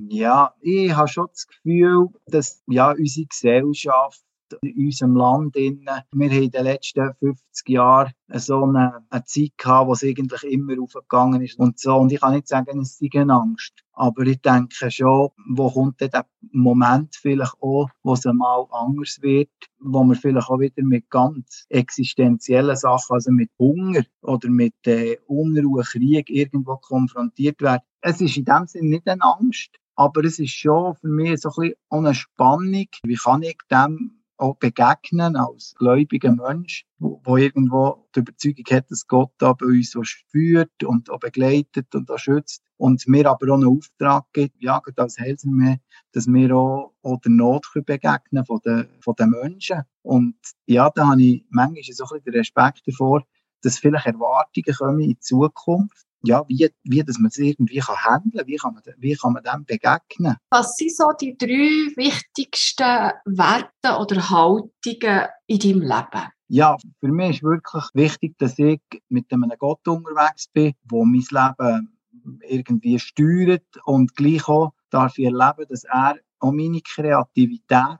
Ja, 0.09 0.53
ich 0.61 0.91
habe 0.91 1.07
schon 1.07 1.27
das 1.27 1.47
Gefühl, 1.47 2.09
dass 2.27 2.61
ja, 2.67 2.91
unsere 2.91 3.27
Gesellschaft 3.27 4.21
in 4.61 4.85
unserem 4.85 5.15
Land, 5.15 5.55
wir 5.55 5.71
haben 5.87 6.21
in 6.21 6.51
den 6.51 6.63
letzten 6.63 7.13
50 7.19 7.69
Jahren 7.69 8.11
so 8.33 8.63
eine, 8.63 9.05
eine 9.09 9.23
Zeit 9.25 9.57
gehabt, 9.57 9.87
wo 9.87 9.93
es 9.93 10.03
eigentlich 10.03 10.43
immer 10.43 10.81
aufgegangen 10.81 11.41
ist 11.41 11.59
und 11.59 11.79
so. 11.79 11.95
Und 11.95 12.11
ich 12.11 12.21
kann 12.21 12.33
nicht 12.33 12.47
sagen, 12.47 12.81
es 12.81 12.97
sei 12.97 13.09
eine 13.13 13.33
Angst. 13.33 13.73
Aber 13.93 14.23
ich 14.23 14.41
denke 14.41 14.91
schon, 14.91 15.29
wo 15.47 15.71
kommt 15.71 16.01
denn 16.01 16.09
der 16.09 16.25
Moment 16.51 17.15
vielleicht 17.15 17.53
auch, 17.61 17.89
wo 18.03 18.13
es 18.13 18.25
einmal 18.25 18.65
anders 18.71 19.19
wird, 19.21 19.49
wo 19.79 20.03
wir 20.03 20.15
vielleicht 20.15 20.49
auch 20.49 20.59
wieder 20.59 20.83
mit 20.83 21.09
ganz 21.09 21.65
existenziellen 21.69 22.75
Sachen, 22.75 23.13
also 23.13 23.31
mit 23.31 23.51
Hunger 23.57 24.03
oder 24.21 24.49
mit 24.49 24.75
äh, 24.85 25.17
Unruhe, 25.27 25.83
Krieg 25.83 26.29
irgendwo 26.29 26.75
konfrontiert 26.75 27.61
werden. 27.61 27.83
Es 28.01 28.19
ist 28.19 28.35
in 28.35 28.45
dem 28.45 28.67
Sinne 28.67 28.89
nicht 28.89 29.07
eine 29.07 29.23
Angst, 29.23 29.71
aber 29.95 30.25
es 30.25 30.39
ist 30.39 30.51
schon 30.51 30.95
für 30.95 31.07
mich 31.07 31.39
so 31.39 31.49
ein 31.49 31.55
bisschen 31.61 31.75
eine 31.89 32.13
Spannung. 32.13 32.87
Wie 33.03 33.15
kann 33.15 33.43
ich 33.43 33.57
dem 33.71 34.14
auch 34.37 34.55
begegnen 34.57 35.35
als 35.35 35.75
gläubiger 35.77 36.31
Mensch, 36.31 36.85
wo, 36.99 37.21
wo 37.23 37.37
irgendwo 37.37 38.07
die 38.15 38.19
Überzeugung 38.19 38.65
hat, 38.71 38.91
dass 38.91 39.07
Gott 39.07 39.31
da 39.37 39.53
bei 39.53 39.65
uns 39.65 39.91
so 39.91 40.01
führt 40.29 40.83
und 40.83 41.09
auch 41.09 41.19
begleitet 41.19 41.93
und 41.95 42.09
auch 42.11 42.19
schützt 42.19 42.63
und 42.77 43.07
mir 43.07 43.29
aber 43.29 43.51
auch 43.51 43.55
einen 43.55 43.67
Auftrag 43.67 44.25
gibt, 44.33 44.61
ja, 44.61 44.79
gerade 44.79 45.03
als 45.03 45.17
Helfer, 45.17 45.77
dass 46.11 46.27
wir 46.27 46.55
auch, 46.55 46.93
auch 47.01 47.19
der 47.21 47.31
Not 47.31 47.65
begegnen 47.73 48.45
von 48.45 48.59
den, 48.65 48.87
von 48.99 49.15
den 49.15 49.29
Menschen. 49.29 49.83
Und 50.01 50.35
ja, 50.65 50.89
da 50.89 51.07
habe 51.07 51.21
ich 51.21 51.45
manchmal 51.49 51.83
so 51.83 52.03
ein 52.03 52.09
bisschen 52.09 52.23
den 52.25 52.39
Respekt 52.39 52.81
davor, 52.85 53.23
dass 53.61 53.79
vielleicht 53.79 54.05
Erwartungen 54.05 54.75
kommen 54.77 54.99
in 54.99 55.09
die 55.09 55.19
Zukunft, 55.19 56.05
ja, 56.25 56.43
wie, 56.47 56.69
wie 56.83 57.03
dass 57.03 57.17
man 57.17 57.27
es 57.27 57.37
irgendwie 57.37 57.79
kann 57.79 57.97
handeln, 57.97 58.47
wie 58.47 58.57
kann 58.57 58.73
man, 58.73 58.83
wie 58.97 59.15
kann 59.15 59.33
man 59.33 59.43
dem 59.43 59.65
begegnen. 59.65 60.35
Was 60.49 60.75
sind 60.75 60.95
so 60.95 61.11
die 61.19 61.37
drei 61.37 61.95
wichtigsten 61.95 63.11
Werte 63.25 63.99
oder 63.99 64.29
Haltungen 64.29 65.27
in 65.47 65.59
deinem 65.59 65.81
Leben? 65.81 66.29
Ja, 66.47 66.77
für 66.99 67.11
mich 67.11 67.37
ist 67.37 67.43
wirklich 67.43 67.85
wichtig, 67.93 68.37
dass 68.37 68.59
ich 68.59 68.81
mit 69.09 69.31
einem 69.33 69.51
Gott 69.57 69.87
unterwegs 69.87 70.47
bin, 70.53 70.73
wo 70.83 71.03
mein 71.03 71.25
Leben 71.31 71.97
irgendwie 72.47 72.99
steuert 72.99 73.65
und 73.85 74.15
gleich 74.15 74.47
auch 74.47 74.73
darf 74.89 75.17
ich 75.17 75.25
erleben, 75.25 75.65
dass 75.69 75.83
er 75.85 76.17
auch 76.39 76.51
meine 76.51 76.81
Kreativität 76.81 77.99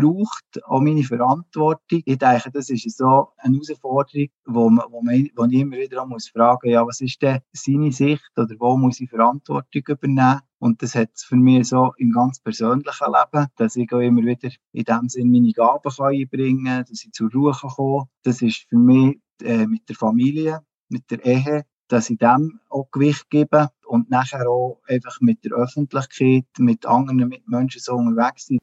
braucht, 0.00 0.62
auch 0.64 0.80
meine 0.80 1.02
Verantwortung. 1.02 2.02
Ich 2.04 2.18
denke, 2.18 2.50
das 2.52 2.70
ist 2.70 2.96
so 2.96 3.28
eine 3.38 3.54
Herausforderung, 3.54 4.28
wo, 4.46 4.70
man, 4.70 4.84
wo, 4.90 5.02
man, 5.02 5.28
wo 5.36 5.44
ich 5.44 5.60
immer 5.60 5.76
wieder 5.76 6.06
muss 6.06 6.28
fragen 6.28 6.70
ja, 6.70 6.86
was 6.86 7.00
ist 7.00 7.20
denn 7.22 7.40
seine 7.52 7.92
Sicht 7.92 8.30
oder 8.36 8.54
wo 8.58 8.76
muss 8.76 9.00
ich 9.00 9.10
Verantwortung 9.10 9.82
übernehmen? 9.86 10.40
Und 10.60 10.82
das 10.82 10.94
hat 10.94 11.10
es 11.14 11.24
für 11.24 11.36
mich 11.36 11.68
so 11.68 11.92
im 11.98 12.12
ganz 12.12 12.40
persönlichen 12.40 13.06
Leben, 13.06 13.46
dass 13.56 13.76
ich 13.76 13.92
auch 13.92 14.00
immer 14.00 14.22
wieder 14.22 14.50
in 14.72 14.84
dem 14.84 15.08
Sinn 15.08 15.30
meine 15.30 15.52
Gaben 15.52 15.90
kann 15.90 16.06
einbringen 16.06 16.64
kann, 16.64 16.84
dass 16.88 17.04
ich 17.04 17.12
zur 17.12 17.30
Ruhe 17.32 17.52
kann 17.52 17.70
kommen 17.70 18.06
Das 18.24 18.42
ist 18.42 18.66
für 18.68 18.78
mich 18.78 19.20
äh, 19.42 19.66
mit 19.66 19.88
der 19.88 19.96
Familie, 19.96 20.60
mit 20.88 21.10
der 21.10 21.24
Ehe, 21.24 21.64
dass 21.86 22.10
ich 22.10 22.18
dem 22.18 22.60
auch 22.68 22.90
Gewicht 22.90 23.30
gebe 23.30 23.70
und 23.86 24.10
nachher 24.10 24.48
auch 24.48 24.80
einfach 24.88 25.20
mit 25.20 25.44
der 25.44 25.52
Öffentlichkeit, 25.52 26.46
mit 26.58 26.86
anderen 26.86 27.28
Mitmenschen 27.28 27.80
so 27.80 27.94
unterwegs 27.94 28.46
sind. 28.46 28.60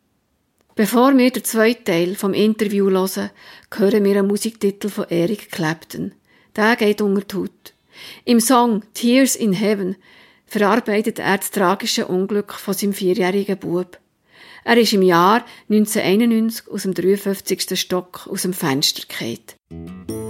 Bevor 0.75 1.17
wir 1.17 1.31
den 1.31 1.45
zweiten 1.45 1.85
Teil 1.85 2.15
vom 2.15 2.33
Interview 2.33 2.89
hören, 2.89 3.29
hören 3.73 4.03
wir 4.03 4.19
einen 4.19 4.27
Musiktitel 4.27 4.89
von 4.89 5.05
Eric 5.09 5.49
Clapton. 5.49 6.13
Der 6.53 6.75
geht 6.75 6.99
unter 6.99 7.21
die 7.21 7.35
Haut. 7.35 7.73
Im 8.25 8.41
Song 8.41 8.83
Tears 8.93 9.38
in 9.38 9.53
Heaven 9.53 9.95
verarbeitet 10.45 11.19
er 11.19 11.38
das 11.38 11.51
tragische 11.51 12.07
Unglück 12.07 12.53
von 12.53 12.73
seinem 12.73 12.91
vierjährigen 12.91 13.57
Bub. 13.57 13.97
Er 14.65 14.77
ist 14.77 14.91
im 14.91 15.01
Jahr 15.01 15.45
1991 15.69 16.67
aus 16.69 16.83
dem 16.83 16.93
53. 16.93 17.79
Stock 17.79 18.27
aus 18.29 18.41
dem 18.41 18.51
Fenster 18.51 19.03
gefallen. 19.07 20.24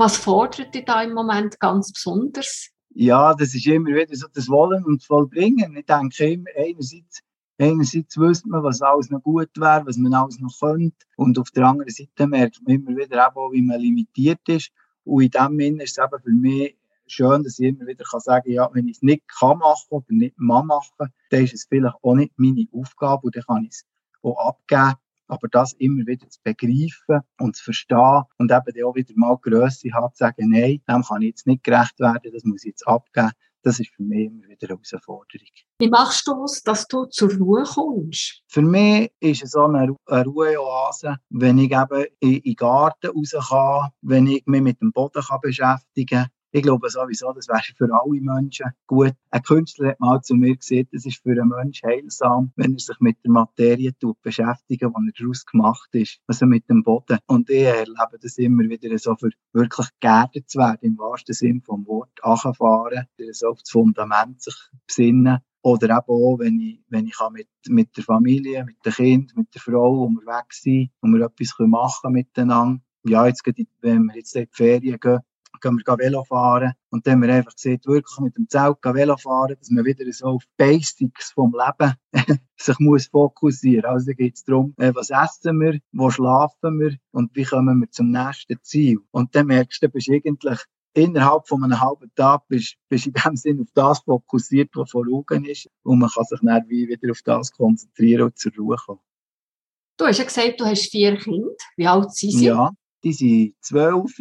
Was 0.00 0.16
fordert 0.16 0.72
dich 0.76 0.84
da 0.84 1.02
im 1.02 1.12
Moment 1.12 1.58
ganz 1.58 1.92
besonders? 1.92 2.70
Ja, 2.90 3.34
das 3.34 3.52
ist 3.52 3.66
immer 3.66 3.90
wieder 3.90 4.14
so 4.14 4.28
das 4.32 4.48
Wollen 4.48 4.84
und 4.84 5.02
Vollbringen. 5.02 5.76
Ich 5.76 5.86
denke 5.86 6.34
immer, 6.34 6.50
einerseits, 6.56 7.20
einerseits 7.58 8.16
wüsste 8.16 8.48
man, 8.48 8.62
was 8.62 8.80
alles 8.80 9.10
noch 9.10 9.24
gut 9.24 9.50
wäre, 9.56 9.84
was 9.86 9.96
man 9.96 10.14
alles 10.14 10.38
noch 10.38 10.56
könnte. 10.60 11.04
Und 11.16 11.36
auf 11.36 11.50
der 11.50 11.66
anderen 11.66 11.90
Seite 11.90 12.28
merkt 12.28 12.60
man 12.64 12.76
immer 12.76 12.96
wieder 12.96 13.36
auch, 13.36 13.50
wie 13.50 13.60
man 13.60 13.80
limitiert 13.80 14.48
ist. 14.48 14.70
Und 15.02 15.24
in 15.24 15.30
dem 15.30 15.58
Sinne 15.58 15.82
ist 15.82 15.98
es 15.98 16.04
eben 16.04 16.22
für 16.22 16.30
mich 16.30 16.78
schön, 17.08 17.42
dass 17.42 17.58
ich 17.58 17.66
immer 17.66 17.88
wieder 17.88 18.04
kann 18.04 18.20
sagen 18.20 18.52
ja, 18.52 18.70
wenn 18.72 18.86
ich 18.86 18.98
es 18.98 19.02
nicht 19.02 19.24
kann 19.26 19.58
machen 19.58 19.88
oder 19.90 20.06
nicht 20.10 20.38
mal 20.38 20.62
machen, 20.62 21.12
dann 21.30 21.42
ist 21.42 21.54
es 21.54 21.66
vielleicht 21.68 21.96
auch 22.02 22.14
nicht 22.14 22.34
meine 22.36 22.68
Aufgabe 22.72 23.26
und 23.26 23.34
dann 23.34 23.42
kann 23.42 23.64
ich 23.64 23.70
es 23.70 23.84
auch 24.22 24.36
abgeben. 24.46 24.94
Aber 25.28 25.48
das 25.48 25.74
immer 25.74 26.06
wieder 26.06 26.28
zu 26.28 26.40
begreifen 26.42 27.20
und 27.38 27.56
zu 27.56 27.64
verstehen 27.64 28.22
und 28.38 28.50
eben 28.50 28.74
dann 28.74 28.84
auch 28.84 28.94
wieder 28.94 29.12
mal 29.16 29.36
Grösse 29.36 29.92
haben, 29.92 30.12
zu 30.14 30.18
sagen, 30.24 30.50
nein, 30.50 30.80
dem 30.88 31.02
kann 31.02 31.22
ich 31.22 31.28
jetzt 31.28 31.46
nicht 31.46 31.64
gerecht 31.64 32.00
werden, 32.00 32.32
das 32.32 32.44
muss 32.44 32.64
ich 32.64 32.70
jetzt 32.70 32.88
abgeben. 32.88 33.30
Das 33.62 33.80
ist 33.80 33.90
für 33.90 34.02
mich 34.02 34.26
immer 34.26 34.48
wieder 34.48 34.70
eine 34.70 34.78
Herausforderung. 34.90 35.48
Wie 35.80 35.88
machst 35.88 36.26
du 36.28 36.44
es, 36.44 36.62
dass 36.62 36.86
du 36.86 37.06
zur 37.06 37.36
Ruhe 37.36 37.64
kommst? 37.64 38.42
Für 38.46 38.62
mich 38.62 39.12
ist 39.20 39.42
es 39.42 39.50
so 39.50 39.64
eine, 39.64 39.96
eine 40.06 40.24
Ruheoase, 40.24 41.16
wenn 41.30 41.58
ich 41.58 41.72
eben 41.72 42.06
in, 42.20 42.34
in 42.34 42.42
den 42.42 42.54
Garten 42.54 43.08
raus 43.08 43.34
kann, 43.48 43.90
wenn 44.00 44.28
ich 44.28 44.46
mich 44.46 44.62
mit 44.62 44.80
dem 44.80 44.92
Boden 44.92 45.22
kann 45.22 45.40
beschäftigen 45.42 46.06
kann. 46.06 46.28
Ich 46.50 46.62
glaube 46.62 46.88
sowieso, 46.88 47.30
das 47.34 47.46
wäre 47.48 47.60
für 47.76 47.92
alle 47.92 48.20
Menschen 48.22 48.70
gut. 48.86 49.12
Ein 49.30 49.42
Künstler 49.42 49.90
hat 49.90 50.00
mal 50.00 50.22
zu 50.22 50.34
mir 50.34 50.56
gesagt, 50.56 50.94
es 50.94 51.04
ist 51.04 51.22
für 51.22 51.32
einen 51.32 51.48
Menschen 51.48 51.90
heilsam, 51.90 52.52
wenn 52.56 52.72
er 52.72 52.78
sich 52.78 52.98
mit 53.00 53.18
der 53.22 53.32
Materie 53.32 53.92
tut, 53.98 54.20
beschäftigen, 54.22 54.94
die 54.98 55.12
daraus 55.18 55.44
gemacht 55.44 55.90
ist, 55.92 56.20
also 56.26 56.46
mit 56.46 56.66
dem 56.70 56.82
Boden. 56.82 57.18
Und 57.26 57.50
ich 57.50 57.64
erlebe 57.64 58.18
das 58.18 58.38
immer 58.38 58.62
wieder 58.62 58.96
so, 58.98 59.14
für 59.16 59.28
wirklich 59.52 59.88
geerdet 60.00 60.48
zu 60.48 60.58
werden, 60.58 60.78
im 60.80 60.98
wahrsten 60.98 61.34
Sinne 61.34 61.60
vom 61.66 61.86
Wort, 61.86 62.18
anfahren, 62.22 63.06
so 63.32 63.48
auf 63.48 63.58
das 63.58 63.70
Fundament 63.70 64.40
sich 64.40 64.56
besinnen. 64.86 65.40
Oder 65.60 65.98
eben 65.98 66.08
auch, 66.08 66.38
wenn 66.38 66.58
ich, 66.60 66.80
wenn 66.88 67.06
ich 67.06 67.18
mit, 67.30 67.48
mit 67.68 67.94
der 67.94 68.04
Familie, 68.04 68.64
mit 68.64 68.76
dem 68.86 68.92
Kind, 68.92 69.36
mit 69.36 69.54
der 69.54 69.60
Frau 69.60 70.04
unterwegs 70.04 70.62
sein 70.62 70.88
und 71.00 71.12
wir 71.12 71.26
etwas 71.26 71.56
können 71.56 71.70
machen 71.70 72.12
miteinander. 72.12 72.80
Ja, 73.04 73.26
jetzt, 73.26 73.42
wenn 73.80 74.04
wir 74.04 74.16
jetzt 74.16 74.34
in 74.34 74.44
die 74.44 74.48
Ferien 74.52 74.98
gehen, 74.98 75.20
gehen 75.60 75.80
wir 75.84 75.98
Velo 75.98 76.24
fahren. 76.24 76.72
Und 76.90 77.06
dann 77.06 77.14
haben 77.14 77.22
wir 77.22 77.34
einfach 77.34 77.54
gesehen, 77.54 77.80
wirklich 77.84 78.18
mit 78.20 78.36
dem 78.36 78.48
Zelt 78.48 78.76
Velo 78.82 79.16
fahren, 79.16 79.56
dass 79.58 79.70
man 79.70 79.84
wieder 79.84 80.04
so 80.12 80.26
auf 80.26 80.44
Basics 80.56 81.32
vom 81.32 81.52
Leben 81.52 81.94
sich 82.56 82.78
muss 82.78 83.06
fokussieren. 83.06 83.84
Also 83.84 84.06
da 84.06 84.12
geht 84.12 84.36
es 84.36 84.44
darum, 84.44 84.74
äh, 84.78 84.94
was 84.94 85.10
essen 85.10 85.60
wir, 85.60 85.78
wo 85.92 86.10
schlafen 86.10 86.80
wir 86.80 86.96
und 87.12 87.34
wie 87.34 87.44
kommen 87.44 87.80
wir 87.80 87.90
zum 87.90 88.10
nächsten 88.10 88.58
Ziel. 88.62 88.98
Und 89.10 89.34
dann 89.34 89.46
merkst 89.46 89.82
du, 89.82 89.86
du 89.86 89.92
bist 89.92 90.10
eigentlich 90.10 90.58
innerhalb 90.94 91.46
von 91.46 91.62
einem 91.64 91.80
halben 91.80 92.10
Tag 92.14 92.42
bist, 92.48 92.76
bist 92.88 93.06
in 93.06 93.12
dem 93.12 93.36
Sinn 93.36 93.60
auf 93.60 93.68
das 93.74 94.00
fokussiert, 94.00 94.70
was 94.74 94.90
vor 94.90 95.06
Augen 95.12 95.44
ist. 95.44 95.68
Und 95.82 96.00
man 96.00 96.10
kann 96.10 96.24
sich 96.24 96.40
dann 96.42 96.68
wie 96.68 96.88
wieder 96.88 97.10
auf 97.10 97.22
das 97.24 97.52
konzentrieren 97.52 98.24
und 98.24 98.38
zur 98.38 98.52
Ruhe 98.56 98.76
kommen. 98.76 99.00
Du 99.96 100.06
hast 100.06 100.18
ja 100.18 100.24
gesagt, 100.24 100.60
du 100.60 100.64
hast 100.64 100.90
vier 100.90 101.16
Kinder. 101.16 101.50
Wie 101.76 101.86
alt 101.86 102.12
sind 102.12 102.32
sie? 102.32 102.46
Ja, 102.46 102.70
die 103.02 103.12
sind 103.12 103.54
12, 103.62 104.18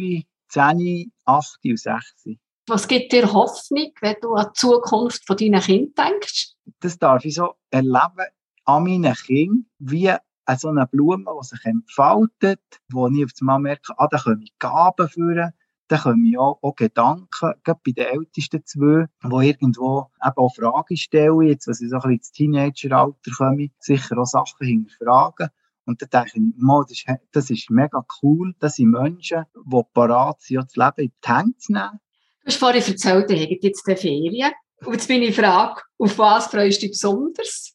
10, 0.49 1.11
8 1.25 1.59
und 1.65 1.79
6. 1.79 2.25
Was 2.69 2.87
gibt 2.87 3.13
dir 3.13 3.31
Hoffnung, 3.31 3.91
wenn 4.01 4.15
du 4.21 4.33
an 4.33 4.47
die 4.49 4.59
Zukunft 4.59 5.25
von 5.25 5.37
deinen 5.37 5.61
Kindern 5.61 6.11
denkst? 6.11 6.57
das 6.79 6.99
darf 6.99 7.25
ich 7.25 7.35
so 7.35 7.55
erleben 7.69 8.27
an 8.65 8.83
meinen 8.83 9.13
Kindern, 9.13 9.65
wie 9.79 10.09
eine 10.09 10.57
so 10.57 10.69
eine 10.69 10.87
Blume, 10.87 11.25
die 11.25 11.45
sich 11.45 11.65
entfaltet, 11.65 12.61
wo 12.91 13.07
ich 13.07 13.25
auf 13.25 13.31
einmal 13.41 13.59
merke, 13.59 13.93
ah, 13.97 14.07
da 14.09 14.17
kommen 14.17 14.45
Gaben 14.59 15.09
führen, 15.09 15.53
da 15.87 15.97
kommen 15.97 16.37
auch, 16.37 16.59
auch 16.61 16.75
Gedanken, 16.75 17.27
gerade 17.31 17.79
bei 17.85 17.91
den 17.91 18.05
ältesten 18.05 18.65
zwei, 18.65 19.05
die 19.23 19.49
irgendwo 19.49 20.09
eben 20.25 20.37
auch 20.37 20.55
Fragen 20.55 20.97
stellen, 20.97 21.41
jetzt, 21.41 21.67
was 21.67 21.81
ich 21.81 21.89
so 21.89 21.95
ein 21.95 22.01
bisschen 22.01 22.17
ins 22.17 22.31
Teenageralter 22.31 23.31
komme, 23.37 23.69
sicher 23.79 24.17
auch 24.17 24.25
Sachen 24.25 24.67
hinterfragen. 24.67 25.49
Und 25.87 26.01
dann 26.01 26.09
denke 26.09 26.31
ich, 26.35 26.41
mal, 26.57 26.83
das, 26.83 26.91
ist, 26.91 27.05
das 27.31 27.49
ist 27.49 27.69
mega 27.71 28.05
cool, 28.21 28.53
das 28.59 28.75
sind 28.75 28.91
Menschen, 28.91 29.45
die 29.55 29.81
parat 29.93 30.41
sind, 30.41 30.65
das 30.65 30.75
Leben 30.75 31.07
in 31.07 31.11
die 31.25 31.27
Hände 31.27 31.57
zu 31.57 31.71
nehmen. 31.71 31.99
Du 32.41 32.47
hast 32.47 32.57
vorhin 32.57 32.83
erzählt, 32.83 33.31
ihr 33.31 33.39
habt 33.39 33.63
jetzt 33.63 33.87
die 33.87 33.95
Ferien. 33.95 34.51
Und 34.85 34.93
jetzt 34.93 35.09
ich 35.09 35.35
frage, 35.35 35.81
auf 35.97 36.17
was 36.19 36.47
freust 36.47 36.81
du 36.81 36.81
dich 36.81 36.91
besonders? 36.91 37.73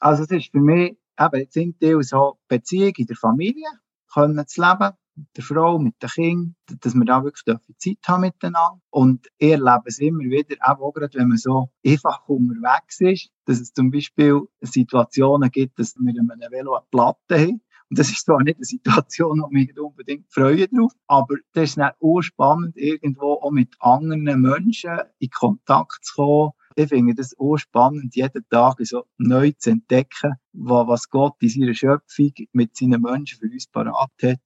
Also 0.00 0.22
es 0.22 0.30
ist 0.30 0.50
für 0.50 0.60
mich 0.60 0.96
eben 1.18 1.46
sind 1.50 1.82
die 1.82 1.96
so 2.02 2.38
Beziehung 2.48 2.92
in 2.96 3.06
der 3.06 3.16
Familie, 3.16 3.68
können 4.12 4.46
zu 4.46 4.60
leben, 4.62 4.92
der 5.36 5.44
Frau, 5.44 5.78
mit 5.78 5.94
den 6.02 6.08
Kindern, 6.08 6.56
dass 6.80 6.94
wir 6.94 7.04
da 7.04 7.22
wirklich 7.24 7.44
Zeit 7.78 7.98
haben 8.06 8.20
miteinander. 8.22 8.80
Und 8.90 9.26
ich 9.38 9.50
erlebe 9.52 9.82
es 9.86 9.98
immer 9.98 10.20
wieder, 10.20 10.56
auch 10.68 10.92
gerade, 10.92 11.18
wenn 11.18 11.28
man 11.28 11.38
so 11.38 11.70
einfach 11.86 12.28
unterwegs 12.28 13.00
ist, 13.00 13.30
dass 13.46 13.60
es 13.60 13.72
zum 13.72 13.90
Beispiel 13.90 14.40
Situationen 14.60 15.50
gibt, 15.50 15.78
dass 15.78 15.94
wir 15.96 16.10
in 16.10 16.30
einem 16.30 16.50
Velo 16.50 16.74
eine 16.74 16.84
Platte 16.90 17.38
haben. 17.40 17.60
Und 17.90 17.98
das 17.98 18.10
ist 18.10 18.26
zwar 18.26 18.42
nicht 18.42 18.56
eine 18.56 18.64
Situation, 18.66 19.40
wo 19.40 19.46
ich 19.46 19.68
mich 19.68 19.78
unbedingt 19.80 20.26
freue 20.30 20.68
drauf, 20.68 20.92
aber 21.06 21.36
das 21.54 21.70
ist 21.70 21.78
dann 21.78 21.92
auch 22.00 22.20
spannend, 22.20 22.76
irgendwo 22.76 23.34
auch 23.34 23.50
mit 23.50 23.74
anderen 23.80 24.24
Menschen 24.42 24.98
in 25.18 25.30
Kontakt 25.30 25.98
zu 26.04 26.14
kommen. 26.16 26.50
Ich 26.76 26.90
finde 26.90 27.14
das 27.14 27.34
auch 27.38 27.56
spannend, 27.56 28.14
jeden 28.14 28.46
Tag 28.50 28.76
so 28.82 29.04
neu 29.16 29.52
zu 29.56 29.70
entdecken, 29.70 30.34
wa- 30.52 30.86
was 30.86 31.08
Gott 31.08 31.36
in 31.40 31.48
seiner 31.48 31.74
Schöpfung 31.74 32.32
mit 32.52 32.76
seinen 32.76 33.00
Menschen 33.00 33.38
für 33.38 33.46
uns 33.50 33.66
parat 33.66 34.12
hat. 34.22 34.40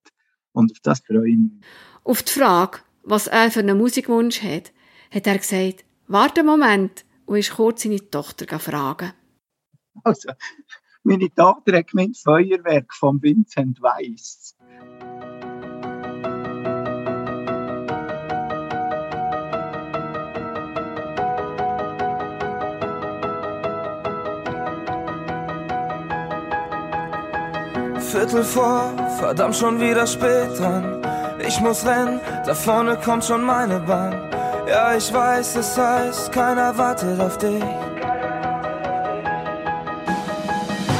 Und 0.52 0.72
auf 0.72 0.78
das 0.82 1.00
freue 1.00 1.28
ich 1.28 1.36
mich. 1.36 1.52
Auf 2.04 2.22
die 2.22 2.32
Frage, 2.32 2.78
was 3.02 3.26
er 3.26 3.50
für 3.50 3.60
einen 3.60 3.78
Musikwunsch 3.78 4.42
hat, 4.42 4.72
hat 5.10 5.26
er 5.26 5.38
gesagt, 5.38 5.84
warte 6.06 6.40
einen 6.40 6.48
Moment 6.48 7.04
und 7.26 7.38
ist 7.38 7.54
kurz 7.54 7.82
seine 7.82 8.10
Tochter 8.10 8.58
fragen. 8.58 9.12
Also, 10.04 10.32
meine 11.02 11.32
Tochter 11.34 11.78
hat 11.78 11.88
gemeint, 11.88 12.16
Feuerwerk 12.16 12.94
von 12.94 13.20
Vincent 13.22 13.80
Weiss. 13.82 14.56
Viertel 28.12 28.44
vor, 28.44 28.92
verdammt 29.18 29.57
schon 29.57 29.81
wieder 29.81 30.07
spät 30.07 30.59
dran. 30.59 31.01
Ich 31.38 31.59
muss 31.61 31.87
rennen, 31.87 32.20
da 32.44 32.55
vorne 32.55 32.98
kommt 33.03 33.25
schon 33.25 33.42
meine 33.42 33.81
Bahn. 33.81 34.14
Ja, 34.68 34.94
ich 34.94 35.11
weiß, 35.11 35.57
es 35.57 35.79
heißt, 35.79 36.31
keiner 36.31 36.77
wartet 36.77 37.18
auf 37.18 37.38
dich. 37.38 37.64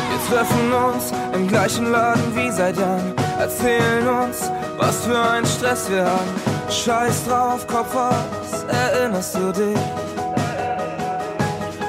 Wir 0.09 0.21
treffen 0.31 0.73
uns 0.73 1.13
im 1.35 1.49
gleichen 1.49 1.93
Laden 1.93 2.35
wie 2.35 2.51
seit 2.51 2.79
Jahren. 2.79 3.13
Erzählen 3.39 4.09
uns, 4.09 4.51
was 4.79 5.05
für 5.05 5.21
ein 5.21 5.45
Stress 5.45 5.91
wir 5.91 6.07
haben. 6.07 6.31
Scheiß 6.71 7.27
drauf, 7.27 7.67
Kopf 7.67 7.95
aus, 7.95 8.65
erinnerst 8.69 9.35
du 9.35 9.53
dich? 9.53 9.79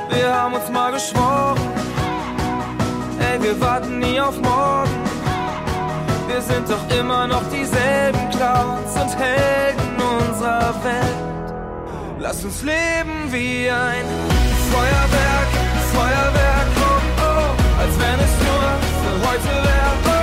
Wir 0.10 0.36
haben 0.36 0.56
uns 0.56 0.70
mal 0.70 0.92
geschworen, 0.92 1.62
ey, 3.22 3.42
wir 3.42 3.62
warten 3.62 4.00
nie 4.00 4.20
auf 4.20 4.38
morgen. 4.42 5.03
Wir 6.28 6.42
sind 6.42 6.70
doch 6.70 6.98
immer 6.98 7.28
noch 7.28 7.44
dieselben 7.50 8.30
Clowns 8.32 8.94
und 8.96 9.18
Helden 9.18 9.96
unserer 10.20 10.74
Welt. 10.84 11.54
Lass 12.20 12.44
uns 12.44 12.62
leben 12.64 13.32
wie 13.32 13.70
ein 13.70 14.06
Feuerwerk, 14.72 15.52
Feuerwerk, 15.94 16.68
oh 16.80 17.02
oh, 17.20 17.82
als 17.82 18.00
wenn 18.00 18.20
es 18.20 18.34
nur 18.48 18.66
für 19.02 19.16
heute 19.28 19.52
wäre, 19.68 19.94
oh. 20.08 20.23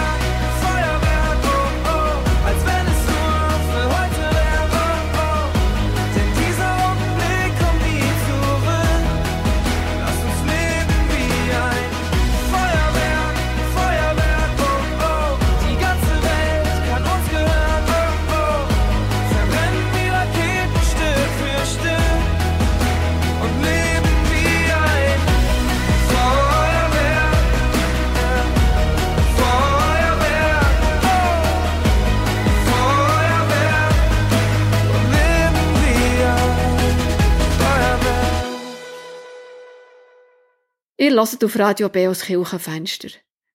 Ihr 41.01 41.15
hört 41.15 41.43
auf 41.43 41.57
Radio 41.57 41.89
B 41.89 42.07
aus 42.07 42.25
Kirchenfenster. 42.25 43.07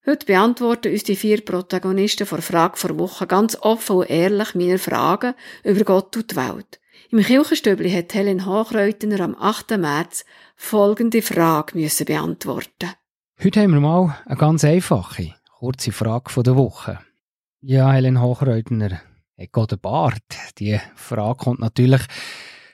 Heute 0.04 0.26
beantworten 0.26 0.92
uns 0.92 1.04
die 1.04 1.14
vier 1.14 1.44
Protagonisten 1.44 2.26
vor 2.26 2.42
Frage 2.42 2.76
vor 2.76 2.98
Woche 2.98 3.28
ganz 3.28 3.56
offen 3.60 3.98
und 3.98 4.10
ehrlich 4.10 4.56
meine 4.56 4.78
Fragen 4.78 5.32
über 5.62 5.84
Gott 5.84 6.16
und 6.16 6.32
die 6.32 6.34
Welt. 6.34 6.80
Im 7.12 7.20
Kirchenstübli 7.20 7.92
hat 7.92 8.12
Helen 8.14 8.46
Hochreutner 8.46 9.20
am 9.20 9.36
8. 9.36 9.78
März 9.78 10.24
folgende 10.56 11.22
Frage 11.22 11.78
müssen 11.78 12.06
beantworten. 12.06 12.90
Heute 13.40 13.60
haben 13.60 13.74
wir 13.74 13.80
mal 13.80 14.18
eine 14.26 14.36
ganz 14.36 14.64
einfache, 14.64 15.32
kurze 15.60 15.92
Frage 15.92 16.42
der 16.42 16.56
Woche. 16.56 16.98
Ja, 17.60 17.92
Helen 17.92 18.20
Hochreutner, 18.20 19.02
hat 19.38 19.52
Gott 19.52 19.72
einen 19.72 19.80
Bart? 19.80 20.24
Die 20.58 20.80
Frage 20.96 21.44
kommt 21.44 21.60
natürlich 21.60 22.02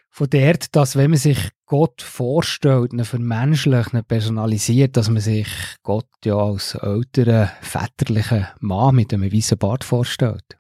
von 0.08 0.30
dort, 0.30 0.74
dass 0.74 0.96
wenn 0.96 1.10
man 1.10 1.18
sich 1.18 1.50
Gott 1.72 2.02
vorstellt, 2.02 2.92
ihn 2.92 3.02
vermenschlicht, 3.02 3.94
ihn 3.94 4.04
personalisiert, 4.04 4.94
dass 4.98 5.08
man 5.08 5.22
sich 5.22 5.48
Gott 5.82 6.04
ja 6.22 6.36
als 6.36 6.74
älteren, 6.74 7.48
väterlichen 7.62 8.46
Mann 8.60 8.94
mit 8.94 9.14
einem 9.14 9.32
weißen 9.32 9.56
Bart 9.56 9.82
vorstellt. 9.82 10.58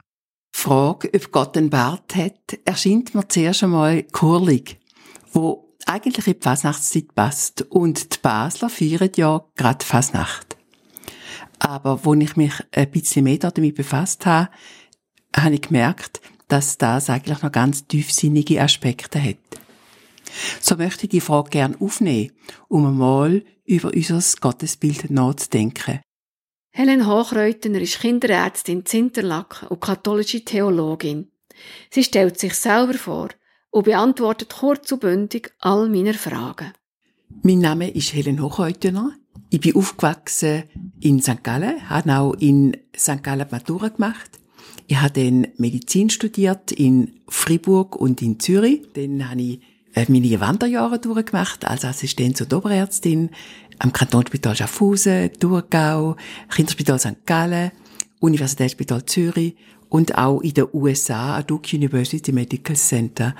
Die 0.56 0.58
Frage, 0.58 1.10
ob 1.14 1.30
Gott 1.30 1.58
einen 1.58 1.68
Bart 1.68 2.16
hat, 2.16 2.58
erscheint 2.64 3.14
mir 3.14 3.28
zuerst 3.28 3.62
einmal 3.62 4.04
kurlig, 4.04 4.80
wo 5.34 5.76
eigentlich 5.84 6.26
in 6.26 6.32
die 6.32 6.42
Fasnachtszeit 6.42 7.14
passt. 7.14 7.60
Und 7.68 8.14
die 8.14 8.18
Basler 8.22 8.70
feiern 8.70 9.10
ja 9.14 9.44
gerade 9.54 9.84
Fasnacht. 9.84 10.56
Aber 11.58 12.06
wo 12.06 12.14
ich 12.14 12.36
mich 12.36 12.54
ein 12.74 12.90
bisschen 12.90 13.24
mehr 13.24 13.36
damit 13.36 13.74
befasst 13.74 14.24
habe, 14.24 14.48
habe 15.36 15.56
ich 15.56 15.60
gemerkt, 15.60 16.22
dass 16.48 16.78
das 16.78 17.10
eigentlich 17.10 17.42
noch 17.42 17.52
ganz 17.52 17.86
tiefsinnige 17.86 18.62
Aspekte 18.62 19.22
hat. 19.22 19.61
So 20.60 20.76
möchte 20.76 21.04
ich 21.04 21.10
die 21.10 21.20
Frage 21.20 21.50
gern 21.50 21.76
aufnehmen, 21.80 22.32
um 22.68 22.86
einmal 22.86 23.44
über 23.64 23.92
unser 23.94 24.22
Gottesbild 24.40 25.10
nachzudenken. 25.10 26.00
Helen 26.74 27.06
Hochreutner 27.06 27.80
ist 27.80 28.00
Kinderärztin 28.00 28.78
in 28.78 28.86
Zinterlaken 28.86 29.68
und 29.68 29.80
katholische 29.80 30.44
Theologin. 30.44 31.30
Sie 31.90 32.02
stellt 32.02 32.38
sich 32.38 32.54
selber 32.54 32.94
vor 32.94 33.28
und 33.70 33.84
beantwortet 33.84 34.54
kurz 34.58 34.90
und 34.90 35.00
bündig 35.00 35.52
all 35.58 35.88
meine 35.88 36.14
Fragen. 36.14 36.72
Mein 37.42 37.58
Name 37.58 37.90
ist 37.90 38.14
Helen 38.14 38.40
Hochhäutener. 38.42 39.12
Ich 39.50 39.60
bin 39.60 39.76
aufgewachsen 39.76 40.64
in 41.00 41.20
St. 41.20 41.44
Gallen, 41.44 41.90
habe 41.90 42.16
auch 42.16 42.34
in 42.34 42.76
St. 42.96 43.22
Gallen 43.22 43.46
die 43.48 43.54
Matura 43.54 43.88
gemacht. 43.88 44.30
Ich 44.86 44.96
habe 44.96 45.12
dann 45.12 45.48
Medizin 45.56 46.10
studiert 46.10 46.72
in 46.72 47.20
Fribourg 47.28 47.96
und 47.96 48.22
in 48.22 48.40
Zürich. 48.40 48.82
Dann 48.94 49.28
habe 49.28 49.42
ich 49.42 49.60
meine 49.94 50.40
Wanderjahre 50.40 50.98
durchgemacht 50.98 51.66
als 51.66 51.84
Assistenz- 51.84 52.40
und 52.40 52.52
Oberärztin 52.54 53.30
am 53.78 53.92
Kantonsspital 53.92 54.56
Schaffhausen, 54.56 55.30
Thurgau, 55.38 56.16
Kinderspital 56.48 56.98
St. 56.98 57.26
Gallen, 57.26 57.72
Universitätsspital 58.20 59.04
Zürich 59.06 59.56
und 59.88 60.16
auch 60.16 60.40
in 60.40 60.54
den 60.54 60.66
USA 60.72 61.36
an 61.36 61.46
Duke 61.46 61.76
University 61.76 62.32
Medical 62.32 62.76
Center. 62.76 63.34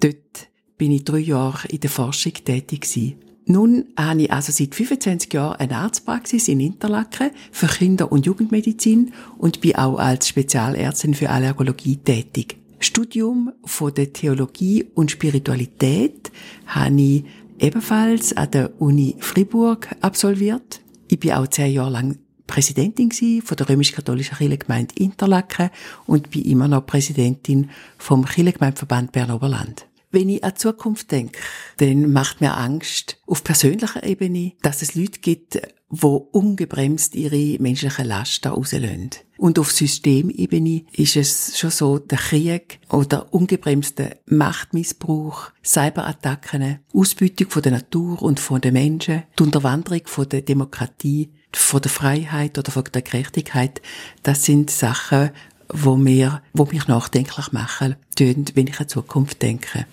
Dort 0.00 0.48
bin 0.76 0.90
ich 0.90 1.04
drei 1.04 1.18
Jahre 1.18 1.68
in 1.68 1.80
der 1.80 1.90
Forschung 1.90 2.32
tätig 2.32 2.80
gewesen. 2.82 3.16
Nun 3.46 3.92
habe 3.98 4.22
ich 4.22 4.32
also 4.32 4.52
seit 4.52 4.74
25 4.74 5.32
Jahren 5.32 5.56
eine 5.60 5.76
Arztpraxis 5.76 6.48
in 6.48 6.60
Interlaken 6.60 7.30
für 7.52 7.66
Kinder- 7.66 8.10
und 8.10 8.24
Jugendmedizin 8.24 9.12
und 9.36 9.60
bin 9.60 9.76
auch 9.76 9.98
als 9.98 10.28
Spezialärztin 10.28 11.14
für 11.14 11.28
Allergologie 11.28 11.98
tätig. 11.98 12.63
Studium 12.84 13.52
von 13.64 13.94
der 13.94 14.12
Theologie 14.12 14.84
und 14.94 15.10
Spiritualität 15.10 16.30
habe 16.66 17.00
ich 17.00 17.24
ebenfalls 17.58 18.36
an 18.36 18.50
der 18.50 18.80
Uni 18.80 19.16
Fribourg 19.20 19.88
absolviert. 20.00 20.80
Ich 21.08 21.18
bin 21.18 21.32
auch 21.32 21.46
zehn 21.46 21.72
Jahre 21.72 21.90
lang 21.90 22.18
Präsidentin 22.46 23.10
von 23.42 23.56
der 23.56 23.68
römisch-katholischen 23.68 24.36
Kirchengemeinde 24.36 24.94
Interlaken 24.96 25.70
und 26.06 26.30
bin 26.30 26.42
immer 26.42 26.68
noch 26.68 26.84
Präsidentin 26.84 27.70
vom 27.96 28.26
Kirchengemeindeverband 28.26 29.12
Bern-Oberland. 29.12 29.86
Wenn 30.14 30.28
ich 30.28 30.44
an 30.44 30.54
Zukunft 30.54 31.10
denke, 31.10 31.40
dann 31.78 32.12
macht 32.12 32.40
mir 32.40 32.56
Angst 32.56 33.18
auf 33.26 33.42
persönlicher 33.42 34.04
Ebene, 34.04 34.52
dass 34.62 34.80
es 34.80 34.94
Leute 34.94 35.18
gibt, 35.18 35.60
wo 35.88 36.14
ungebremst 36.30 37.16
ihre 37.16 37.60
menschlichen 37.60 38.06
Lasten 38.06 38.46
rauslösen. 38.46 39.10
Und 39.38 39.58
auf 39.58 39.72
Systemebene 39.72 40.84
ist 40.92 41.16
es 41.16 41.58
schon 41.58 41.70
so, 41.72 41.98
der 41.98 42.18
Krieg 42.18 42.78
oder 42.90 43.34
ungebremste 43.34 44.18
Machtmissbrauch, 44.26 45.50
Cyberattacken, 45.64 46.78
Ausbeutung 46.94 47.50
von 47.50 47.62
der 47.62 47.72
Natur 47.72 48.22
und 48.22 48.38
von 48.38 48.60
den 48.60 48.74
Menschen, 48.74 49.24
die 49.36 49.42
Unterwanderung 49.42 50.02
von 50.04 50.28
der 50.28 50.42
Demokratie, 50.42 51.32
von 51.52 51.82
der 51.82 51.90
Freiheit 51.90 52.56
oder 52.56 52.70
von 52.70 52.84
der 52.84 53.02
Gerechtigkeit, 53.02 53.82
das 54.22 54.44
sind 54.44 54.70
Sachen, 54.70 55.30
wo 55.68 55.96
mir, 55.96 56.40
wo 56.52 56.66
mich 56.66 56.86
nachdenklich 56.86 57.50
machen, 57.50 57.96
tun, 58.16 58.44
wenn 58.54 58.68
ich 58.68 58.78
an 58.78 58.88
Zukunft 58.88 59.42
denke. 59.42 59.86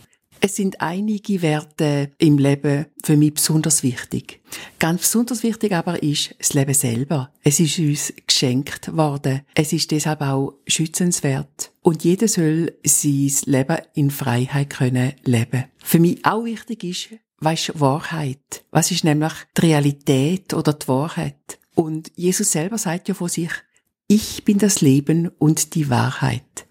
Es 0.43 0.56
sind 0.56 0.82
einige 0.82 1.43
Werte 1.43 2.10
im 2.17 2.39
Leben 2.39 2.88
für 3.04 3.15
mich 3.15 3.36
besonders 3.36 3.84
wichtig. 3.84 4.41
Ganz 4.80 5.01
besonders 5.01 5.43
wichtig 5.43 5.71
aber 5.71 6.01
ist 6.01 6.34
das 6.39 6.56
Leben 6.56 6.73
selber. 6.73 7.32
Es 7.43 7.60
ist 7.60 7.77
uns 7.77 8.12
geschenkt 8.25 8.95
worden. 8.97 9.41
Es 9.54 9.71
ist 9.71 9.91
deshalb 9.91 10.21
auch 10.21 10.56
schützenswert. 10.65 11.71
Und 11.84 12.04
jeder 12.04 12.27
soll 12.27 12.73
sein 12.84 13.32
Leben 13.45 13.77
in 13.93 14.10
Freiheit 14.10 14.71
können 14.71 15.13
leben. 15.25 15.65
Für 15.77 15.99
mich 15.99 16.25
auch 16.25 16.43
wichtig 16.43 16.84
ist, 16.86 17.10
was 17.38 17.69
ist 17.69 17.80
Wahrheit? 17.80 18.65
Was 18.71 18.89
ist 18.89 19.04
nämlich 19.04 19.34
die 19.56 19.62
Realität 19.62 20.56
oder 20.56 20.73
die 20.73 20.88
Wahrheit? 20.88 21.60
Und 21.75 22.12
Jesus 22.15 22.51
selber 22.51 22.80
sagt 22.80 23.08
ja 23.10 23.13
von 23.13 23.30
sich, 23.30 23.51
ich 24.08 24.43
bin 24.43 24.58
das 24.58 24.82
Leben 24.82 25.30
und 25.38 25.75
die 25.75 25.91
Wahrheit. 25.91 26.65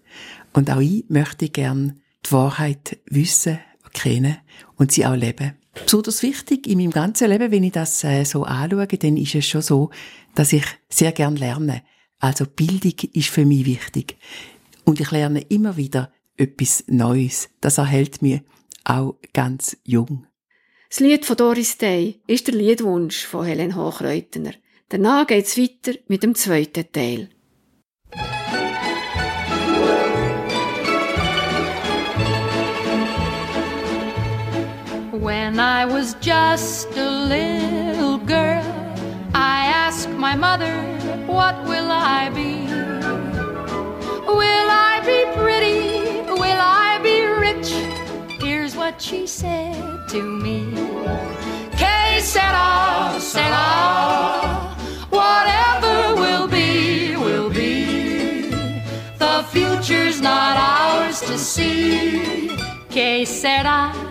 Und 0.51 0.69
auch 0.69 0.81
ich 0.81 1.05
möchte 1.07 1.47
gern 1.47 2.00
die 2.25 2.31
Wahrheit 2.31 2.99
wissen, 3.05 3.59
kennen 3.93 4.37
und 4.75 4.91
sie 4.91 5.05
auch 5.05 5.15
leben. 5.15 5.57
Besonders 5.73 6.21
wichtig 6.21 6.67
in 6.67 6.79
meinem 6.79 6.91
ganzen 6.91 7.29
Leben, 7.29 7.51
wenn 7.51 7.63
ich 7.63 7.71
das 7.71 8.03
äh, 8.03 8.23
so 8.25 8.43
anschaue, 8.43 8.87
dann 8.87 9.17
ist 9.17 9.35
es 9.35 9.45
schon 9.45 9.61
so, 9.61 9.89
dass 10.35 10.53
ich 10.53 10.65
sehr 10.89 11.11
gern 11.11 11.35
lerne. 11.35 11.83
Also 12.19 12.45
Bildung 12.45 12.93
ist 13.13 13.29
für 13.29 13.45
mich 13.45 13.65
wichtig. 13.65 14.17
Und 14.83 14.99
ich 14.99 15.11
lerne 15.11 15.41
immer 15.41 15.77
wieder 15.77 16.11
etwas 16.37 16.83
Neues. 16.87 17.49
Das 17.61 17.77
erhält 17.77 18.21
mir 18.21 18.41
auch 18.83 19.15
ganz 19.33 19.77
jung. 19.83 20.27
Das 20.89 20.99
Lied 20.99 21.25
von 21.25 21.37
Doris 21.37 21.77
Day 21.77 22.19
ist 22.27 22.47
der 22.47 22.55
Liedwunsch 22.55 23.25
von 23.25 23.45
Helen 23.45 23.75
Hochreutner. 23.75 24.51
Danach 24.89 25.25
geht's 25.25 25.57
weiter 25.57 25.97
mit 26.07 26.23
dem 26.23 26.35
zweiten 26.35 26.91
Teil. 26.91 27.29
When 35.21 35.59
I 35.59 35.85
was 35.85 36.15
just 36.15 36.97
a 36.97 37.07
little 37.07 38.17
girl, 38.17 38.65
I 39.35 39.67
asked 39.67 40.09
my 40.09 40.35
mother, 40.35 40.73
What 41.27 41.63
will 41.65 41.91
I 41.91 42.31
be? 42.33 42.65
Will 44.25 44.67
I 44.89 44.99
be 45.05 45.21
pretty? 45.37 46.21
Will 46.25 46.59
I 46.59 46.99
be 47.03 47.21
rich? 47.45 47.69
Here's 48.41 48.75
what 48.75 48.99
she 48.99 49.27
said 49.27 50.09
to 50.09 50.23
me. 50.23 50.73
Que 51.77 52.19
sera, 52.19 53.19
sera. 53.19 54.75
Whatever 55.11 56.15
will 56.19 56.47
be, 56.47 57.15
will 57.15 57.51
be. 57.51 58.49
The 59.19 59.45
future's 59.51 60.19
not 60.19 60.57
ours 60.57 61.21
to 61.21 61.37
see. 61.37 62.57
Que 62.89 63.23
sera, 63.23 64.10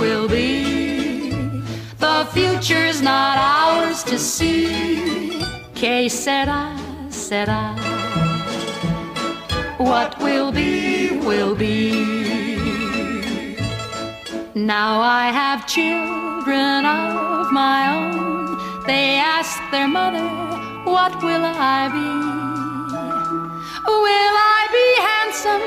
will 0.00 0.26
be. 0.28 1.60
The 1.98 2.26
future's 2.32 3.02
not 3.02 3.36
ours 3.36 4.02
to 4.04 4.18
see. 4.18 5.44
Que 5.74 6.08
sera, 6.08 6.62
sera. 7.10 7.76
What 9.76 10.18
will 10.18 10.50
be, 10.52 11.18
will 11.28 11.54
be. 11.54 11.76
Now 14.54 15.00
I 15.00 15.26
have 15.40 15.66
children 15.66 16.84
of 16.86 17.52
my 17.52 17.80
own. 17.96 18.84
They 18.86 19.18
ask 19.36 19.60
their 19.70 19.88
mother, 19.88 20.28
What 20.94 21.12
will 21.22 21.44
I 21.44 21.80
be? 21.96 22.10
Will 24.06 24.36
I 24.56 24.60
be 24.78 24.88
handsome? 25.10 25.66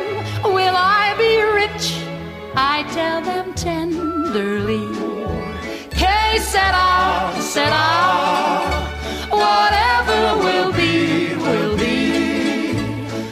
Will 0.57 0.77
I 1.01 1.05
be 1.23 1.33
rich? 1.61 1.87
I 2.55 2.83
tell 2.93 3.21
them 3.21 3.53
tenderly. 4.33 4.87
Que 5.91 6.39
sera, 6.39 7.31
sera. 7.39 7.85
Whatever 9.29 10.37
will 10.43 10.71
be, 10.73 11.35
will 11.35 11.77
be. 11.77 12.73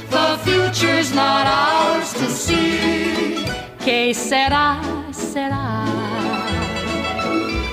The 0.10 0.38
future's 0.44 1.14
not 1.14 1.48
ours 1.48 2.14
to 2.14 2.28
see. 2.30 3.46
Que 3.80 4.14
sera, 4.14 4.80
sera. 5.12 5.86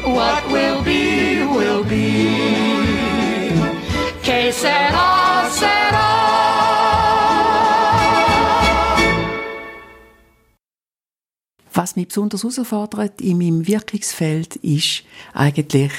What 0.05 0.43
will 0.51 0.83
be, 0.83 1.45
will 1.45 1.85
be. 1.85 2.31
Que 4.23 4.53
sera, 4.53 5.49
sera. 5.51 5.88
Was 11.79 11.95
mich 11.95 12.09
besonders 12.09 12.43
herausfordert 12.43 13.21
in 13.21 13.39
meinem 13.39 13.69
Wirkungsfeld 13.69 14.57
ist 14.57 15.05
eigentlich 15.33 15.93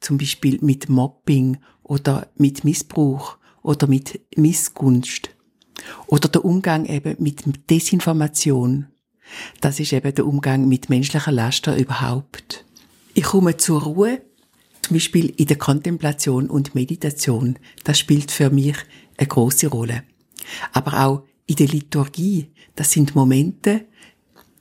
zum 0.00 0.18
Beispiel 0.18 0.58
mit 0.60 0.88
Mobbing 0.88 1.58
oder 1.84 2.26
mit 2.34 2.64
Missbrauch 2.64 3.38
oder 3.62 3.86
mit 3.86 4.22
Missgunst 4.34 5.30
oder 6.08 6.28
der 6.28 6.44
Umgang 6.44 6.84
eben 6.84 7.14
mit 7.20 7.44
Desinformation. 7.70 8.88
Das 9.60 9.78
ist 9.78 9.92
eben 9.92 10.12
der 10.12 10.26
Umgang 10.26 10.66
mit 10.66 10.90
menschlicher 10.90 11.30
Laster 11.30 11.76
überhaupt. 11.76 12.64
Ich 13.14 13.22
komme 13.22 13.56
zur 13.56 13.84
Ruhe, 13.84 14.22
zum 14.82 14.96
Beispiel 14.96 15.32
in 15.36 15.46
der 15.46 15.58
Kontemplation 15.58 16.50
und 16.50 16.74
Meditation. 16.74 17.56
Das 17.84 18.00
spielt 18.00 18.32
für 18.32 18.50
mich 18.50 18.74
eine 19.16 19.28
große 19.28 19.68
Rolle. 19.68 20.02
Aber 20.72 21.06
auch 21.06 21.22
in 21.46 21.54
der 21.54 21.68
Liturgie. 21.68 22.50
Das 22.74 22.90
sind 22.90 23.14
Momente, 23.14 23.86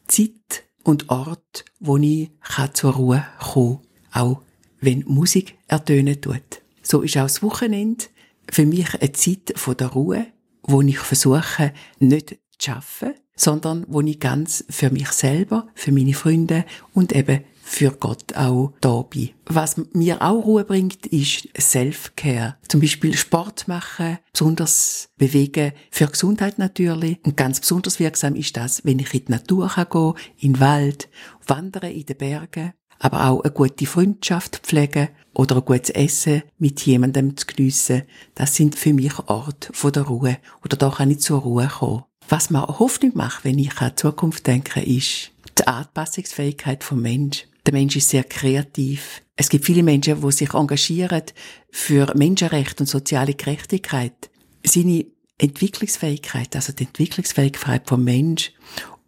Zeit 0.09 0.65
und 0.83 1.09
Ort, 1.09 1.65
wo 1.79 1.97
ich 1.97 2.31
zur 2.73 2.93
Ruhe 2.93 3.25
kommen 3.39 3.79
kann, 4.11 4.21
auch 4.21 4.41
wenn 4.81 5.03
Musik 5.07 5.57
ertönen 5.67 6.19
tut. 6.19 6.61
So 6.81 7.01
ist 7.01 7.17
auch 7.17 7.23
das 7.23 7.43
Wochenende 7.43 8.05
für 8.51 8.65
mich 8.65 8.99
eine 8.99 9.11
Zeit 9.11 9.53
von 9.55 9.77
der 9.77 9.87
Ruhe, 9.87 10.27
wo 10.63 10.81
ich 10.81 10.99
versuche, 10.99 11.73
nicht 11.99 12.37
zu 12.57 12.71
arbeiten, 12.71 13.19
sondern 13.35 13.85
wo 13.87 14.01
ich 14.01 14.19
ganz 14.19 14.65
für 14.69 14.89
mich 14.89 15.09
selber, 15.09 15.67
für 15.75 15.91
meine 15.91 16.13
Freunde 16.13 16.65
und 16.93 17.15
eben 17.15 17.43
für 17.69 17.91
Gott 17.91 18.35
auch 18.35 18.73
da 18.81 19.03
bin. 19.03 19.29
Was 19.45 19.79
mir 19.93 20.21
auch 20.21 20.43
Ruhe 20.43 20.65
bringt, 20.65 21.05
ist 21.05 21.47
Self-Care. 21.57 22.57
Zum 22.67 22.81
Beispiel 22.81 23.15
Sport 23.15 23.67
machen, 23.67 24.17
besonders 24.33 25.09
bewegen, 25.17 25.73
für 25.91 26.07
Gesundheit 26.07 26.57
natürlich. 26.57 27.19
Und 27.23 27.37
ganz 27.37 27.59
besonders 27.59 27.99
wirksam 27.99 28.35
ist 28.35 28.57
das, 28.57 28.83
wenn 28.85 28.99
ich 28.99 29.13
in 29.13 29.25
die 29.25 29.31
Natur 29.31 29.69
kann 29.69 29.87
gehen, 29.91 30.13
in 30.39 30.53
den 30.53 30.59
Wald, 30.59 31.09
wandern 31.45 31.91
in 31.91 32.05
den 32.05 32.17
Bergen, 32.17 32.73
aber 32.97 33.29
auch 33.29 33.41
eine 33.41 33.53
gute 33.53 33.85
Freundschaft 33.85 34.57
pflegen 34.63 35.09
oder 35.33 35.57
ein 35.57 35.65
gutes 35.65 35.91
Essen 35.91 36.41
mit 36.57 36.81
jemandem 36.81 37.37
zu 37.37 37.45
geniessen. 37.45 38.03
Das 38.33 38.55
sind 38.55 38.75
für 38.75 38.93
mich 38.93 39.17
Orte 39.27 39.71
von 39.73 39.91
der 39.91 40.03
Ruhe. 40.03 40.37
Oder 40.65 40.75
da 40.75 40.89
kann 40.89 41.11
ich 41.11 41.19
zur 41.19 41.41
Ruhe 41.41 41.67
kommen. 41.67 42.03
Was 42.27 42.53
auch 42.53 42.79
Hoffnung 42.79 43.11
macht, 43.13 43.45
wenn 43.45 43.59
ich 43.59 43.79
an 43.79 43.89
die 43.89 43.95
Zukunft 43.95 44.47
denke, 44.47 44.81
ist 44.81 45.31
die 45.57 45.67
Anpassungsfähigkeit 45.67 46.83
vom 46.83 47.01
Mensch. 47.01 47.45
Der 47.69 47.77
Mensch 47.77 47.95
ist 47.97 48.09
sehr 48.09 48.23
kreativ. 48.23 49.21
Es 49.35 49.47
gibt 49.47 49.63
viele 49.63 49.83
Menschen, 49.83 50.19
die 50.19 50.31
sich 50.31 50.55
engagieren 50.55 51.21
für 51.69 52.11
Menschenrechte 52.17 52.81
und 52.81 52.87
soziale 52.87 53.35
Gerechtigkeit. 53.35 54.31
Seine 54.65 55.05
Entwicklungsfähigkeit, 55.37 56.55
also 56.55 56.73
die 56.73 56.85
Entwicklungsfähigkeit 56.85 57.87
vom 57.87 58.03
Mensch 58.03 58.53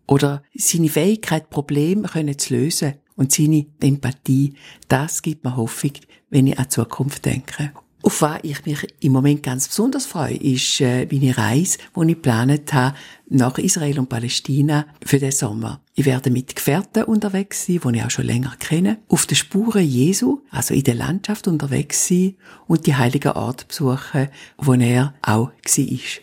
oder 0.05 0.43
seine 0.53 0.89
Fähigkeit, 0.89 1.49
Probleme 1.49 2.07
können 2.07 2.38
zu 2.38 2.53
lösen 2.53 2.93
und 3.16 3.32
seine 3.32 3.66
Empathie, 3.80 4.53
das 4.88 5.24
gibt 5.24 5.43
mir 5.43 5.55
Hoffnung, 5.57 5.93
wenn 6.30 6.45
ich 6.45 6.59
an 6.59 6.66
die 6.66 6.70
Zukunft 6.70 7.26
denke. 7.26 7.72
Auf 8.03 8.22
was 8.22 8.41
ich 8.43 8.64
mich 8.64 8.88
im 8.99 9.12
Moment 9.14 9.41
ganz 9.41 9.70
besonders 9.70 10.05
freue, 10.05 10.36
ist 10.36 10.82
äh, 10.82 11.07
meine 11.12 11.36
Reise, 11.36 11.80
die 11.95 12.01
ich 12.01 12.07
geplant 12.09 12.74
habe 12.74 12.95
nach 13.32 13.57
Israel 13.57 13.99
und 13.99 14.09
Palästina 14.09 14.86
für 15.03 15.19
den 15.19 15.32
Sommer. 15.32 15.82
Ich 15.93 16.05
werde 16.05 16.29
mit 16.29 16.55
Gefährten 16.55 17.03
unterwegs 17.03 17.65
sein, 17.65 17.79
die 17.84 17.97
ich 17.97 18.03
auch 18.03 18.09
schon 18.09 18.25
länger 18.25 18.55
kenne, 18.59 18.99
auf 19.07 19.25
den 19.25 19.36
Spuren 19.36 19.84
Jesu, 19.84 20.39
also 20.49 20.73
in 20.73 20.84
der 20.84 20.95
Landschaft 20.95 21.47
unterwegs 21.47 22.07
sein 22.07 22.36
und 22.67 22.88
die 22.88 22.95
heiligen 22.95 23.34
Orte 23.34 23.65
besuchen, 23.65 24.29
wo 24.57 24.73
er 24.73 25.13
auch 25.21 25.49
war. 25.49 25.53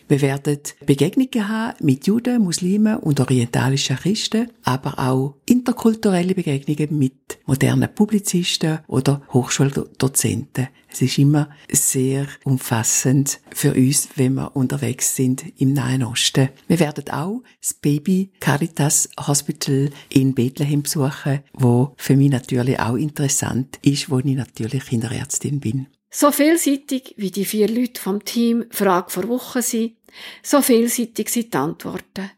Wir 0.07 0.21
werden 0.21 0.59
Begegnungen 0.85 1.47
haben 1.47 1.85
mit 1.85 2.07
Juden, 2.07 2.43
Muslimen 2.43 2.97
und 2.97 3.19
orientalischen 3.19 3.97
Christen, 3.97 4.51
aber 4.63 4.97
auch 4.97 5.35
interkulturelle 5.45 6.33
Begegnungen 6.33 6.97
mit 6.97 7.39
modernen 7.45 7.93
Publizisten 7.93 8.79
oder 8.87 9.21
Hochschuldozenten. 9.33 10.67
Es 10.91 11.03
ist 11.03 11.19
immer 11.19 11.49
sehr 11.71 12.25
umfassend 12.43 13.39
für 13.53 13.73
uns, 13.73 14.09
wenn 14.15 14.33
wir 14.33 14.55
unterwegs 14.55 15.15
sind 15.15 15.45
im 15.57 15.73
Nahen 15.73 16.03
Osten. 16.03 16.49
Wir 16.67 16.79
werden 16.79 16.98
auch 17.11 17.41
das 17.61 17.73
Baby 17.73 18.31
Caritas 18.39 19.09
Hospital 19.27 19.89
in 20.09 20.35
Bethlehem 20.35 20.83
besuchen, 20.83 21.39
wo 21.53 21.93
für 21.97 22.15
mich 22.15 22.31
natürlich 22.31 22.79
auch 22.79 22.95
interessant 22.95 23.79
ist, 23.81 24.09
wo 24.09 24.19
ich 24.19 24.25
natürlich 24.25 24.85
Kinderärztin 24.85 25.59
bin. 25.59 25.87
So 26.11 26.31
vielseitig 26.31 27.13
wie 27.17 27.31
die 27.31 27.45
vier 27.45 27.67
Leute 27.67 28.01
vom 28.01 28.25
Team 28.25 28.65
Frage 28.71 29.11
vor 29.11 29.27
Woche 29.27 29.61
sind, 29.61 29.93
so 30.41 30.61
vielseitig 30.61 31.29
sind 31.29 31.53
die 31.53 31.57
Antworten. 31.57 32.31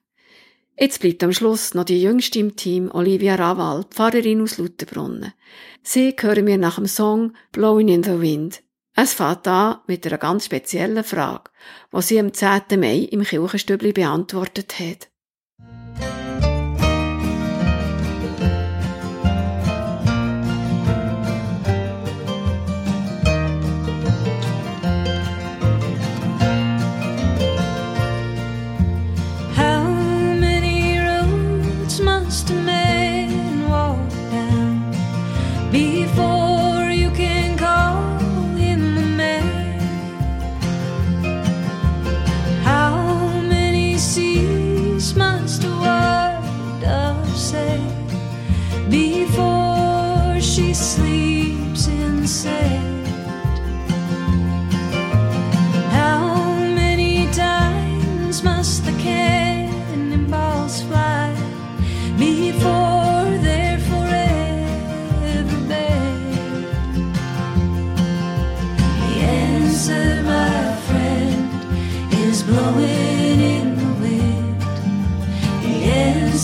Jetzt 0.78 1.00
bleibt 1.00 1.24
am 1.24 1.32
Schluss 1.32 1.74
noch 1.74 1.84
die 1.84 2.02
jüngste 2.02 2.40
im 2.40 2.56
Team, 2.56 2.90
Olivia 2.92 3.36
Raval, 3.36 3.86
Pfarrerin 3.90 4.42
aus 4.42 4.58
Lauterbrunnen. 4.58 5.34
Sie 5.84 6.16
hören 6.20 6.48
wir 6.48 6.58
nach 6.58 6.76
dem 6.76 6.88
Song 6.88 7.34
Blowing 7.52 7.88
in 7.88 8.04
the 8.04 8.20
Wind. 8.20 8.64
Es 8.96 9.14
fängt 9.14 9.48
an 9.48 9.80
mit 9.88 10.06
einer 10.06 10.18
ganz 10.18 10.46
speziellen 10.46 11.04
Frage, 11.04 11.50
die 11.94 12.02
sie 12.02 12.20
am 12.20 12.34
10. 12.34 12.64
Mai 12.78 13.08
im 13.12 13.24
Kirchenstübli 13.24 13.94
beantwortet 13.94 14.80
hat. 14.80 15.11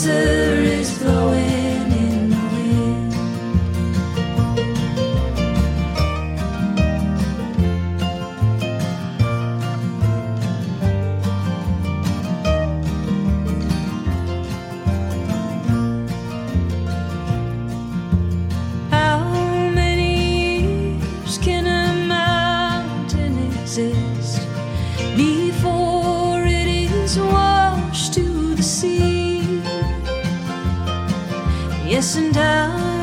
Is 0.10 0.98
blowing 1.00 1.92
in 1.92 2.30
the 2.30 2.38
wind. 2.54 3.14
How 18.90 19.20
many 19.74 20.14
years 20.62 21.38
can 21.38 21.66
a 21.68 22.08
mountain 22.08 23.34
exist 23.52 24.42
before 25.16 25.77
Yes, 31.98 32.16
and 32.16 32.97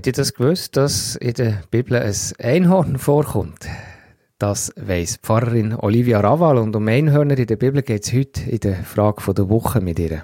Habt 0.00 0.06
ihr 0.06 0.12
das 0.14 0.32
gewusst, 0.32 0.78
dass 0.78 1.14
in 1.16 1.34
der 1.34 1.62
Bibel 1.70 1.94
ein 1.94 2.14
Einhorn 2.42 2.96
vorkommt? 2.96 3.66
Das 4.38 4.72
weiss 4.76 5.18
Pfarrerin 5.18 5.74
Olivia 5.74 6.20
Raval 6.20 6.56
und 6.56 6.74
um 6.74 6.88
Einhörner 6.88 7.36
in 7.36 7.46
der 7.46 7.56
Bibel 7.56 7.82
geht 7.82 8.04
es 8.04 8.12
heute 8.14 8.48
in 8.48 8.60
der 8.60 8.76
Frage 8.76 9.34
der 9.34 9.50
Woche 9.50 9.82
mit 9.82 9.98
ihr. 9.98 10.22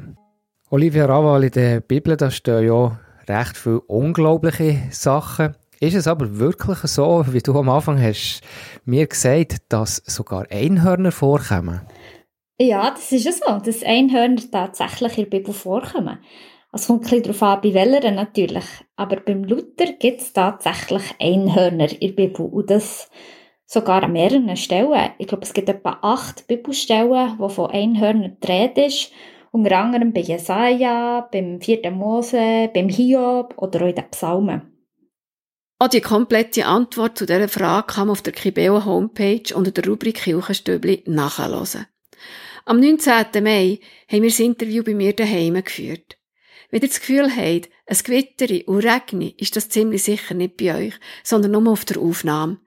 Olivia 0.71 1.05
Raval, 1.05 1.45
in 1.45 1.51
der 1.51 1.81
Bibel 1.81 2.17
da 2.17 2.31
stehen 2.31 2.67
ja 2.67 2.99
recht 3.29 3.59
viele 3.59 3.81
unglaubliche 3.83 4.79
Sachen. 4.93 5.55
Ist 5.79 5.95
es 5.95 6.09
aber 6.09 6.39
wirklich 6.39 6.79
so, 6.79 7.27
wie 7.29 7.41
du 7.41 7.59
am 7.59 7.69
Anfang 7.69 8.01
hast 8.01 8.41
mir 8.87 9.07
gesagt, 9.07 9.59
dass 9.69 9.97
sogar 10.07 10.47
Einhörner 10.51 11.13
vorkommen? 11.13 11.83
Ja, 12.59 12.93
das 12.93 13.13
ist 13.13 13.27
ja 13.27 13.33
so, 13.33 13.61
dass 13.63 13.83
Einhörner 13.83 14.41
tatsächlich 14.51 15.19
in 15.19 15.25
der 15.25 15.39
Bibel 15.39 15.53
vorkommen. 15.53 16.17
Es 16.73 16.89
kommt 16.89 17.01
ein 17.01 17.03
bisschen 17.03 17.23
darauf 17.23 17.43
an, 17.43 17.61
bei 17.63 17.75
welcher 17.75 18.11
natürlich. 18.11 18.65
Aber 18.97 19.17
beim 19.17 19.45
Luther 19.45 19.93
gibt 19.99 20.21
es 20.21 20.33
tatsächlich 20.33 21.03
Einhörner 21.19 21.91
in 21.91 22.15
der 22.15 22.23
Bibel. 22.27 22.47
Und 22.47 22.71
das 22.71 23.09
sogar 23.67 24.03
an 24.03 24.13
mehreren 24.13 24.57
Stellen. 24.57 25.11
Ich 25.19 25.27
glaube, 25.27 25.45
es 25.45 25.53
gibt 25.53 25.69
etwa 25.69 25.99
acht 26.03 26.47
Bibelstellen, 26.47 27.35
wo 27.39 27.49
von 27.49 27.71
Einhörnern 27.71 28.37
die 28.43 28.47
Rede 28.47 28.85
ist. 28.87 29.11
Unter 29.51 29.79
anderem 29.79 30.13
bei 30.13 30.21
Jesaja, 30.21 31.29
beim 31.33 31.61
4. 31.61 31.91
Mose, 31.91 32.71
beim 32.73 32.89
Hiob 32.89 33.55
oder 33.57 33.83
auch 33.83 33.89
in 33.89 33.95
den 33.95 34.11
Psalmen. 34.11 34.73
Auch 35.79 35.89
die 35.89 36.01
komplette 36.01 36.65
Antwort 36.65 37.19
zu 37.19 37.27
dieser 37.27 37.49
Frage 37.49 37.87
kann 37.87 38.07
man 38.07 38.13
auf 38.13 38.23
der 38.23 38.33
Kibeo 38.33 38.85
Homepage 38.85 39.55
unter 39.55 39.71
der 39.71 39.87
Rubrik 39.87 40.17
Kirchenstübli 40.17 41.05
nachhören. 41.07 41.87
Am 42.65 42.81
19. 42.81 43.13
Mai 43.43 43.79
haben 44.11 44.23
wir 44.23 44.31
das 44.31 44.41
Interview 44.41 44.83
bei 44.83 44.95
mir 44.95 45.13
daheim 45.13 45.63
geführt. 45.63 46.16
Wenn 46.71 46.83
ihr 46.83 46.89
das 46.89 47.01
Gefühl 47.01 47.31
habt, 47.35 47.69
es 47.87 48.05
gewittere 48.05 48.65
und 48.65 48.85
regne, 48.85 49.33
ist 49.37 49.57
das 49.57 49.69
ziemlich 49.69 50.03
sicher 50.03 50.35
nicht 50.35 50.57
bei 50.57 50.75
euch, 50.75 50.95
sondern 51.23 51.53
nur 51.53 51.73
auf 51.73 51.85
der 51.85 52.01
Aufnahme. 52.01 52.59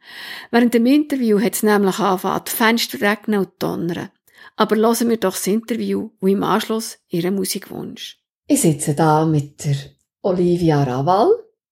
Während 0.52 0.74
dem 0.74 0.86
Interview 0.86 1.40
hat 1.42 1.56
es 1.56 1.64
nämlich 1.64 2.00
angefangen, 2.00 2.46
die 2.48 2.52
Fenster 2.52 3.02
regnen 3.02 3.42
und 3.42 3.50
donnern. 3.60 4.10
Aber 4.56 4.76
hören 4.76 5.10
wir 5.10 5.18
doch 5.18 5.34
das 5.34 5.48
Interview 5.48 6.12
und 6.20 6.30
im 6.30 6.44
Anschluss 6.44 7.00
ihren 7.10 7.36
Musikwunsch. 7.36 8.20
Ich 8.48 8.62
sitze 8.62 8.96
da 8.96 9.26
mit 9.26 9.64
der 9.64 9.76
Olivia 10.22 10.84
Raval. 10.84 11.30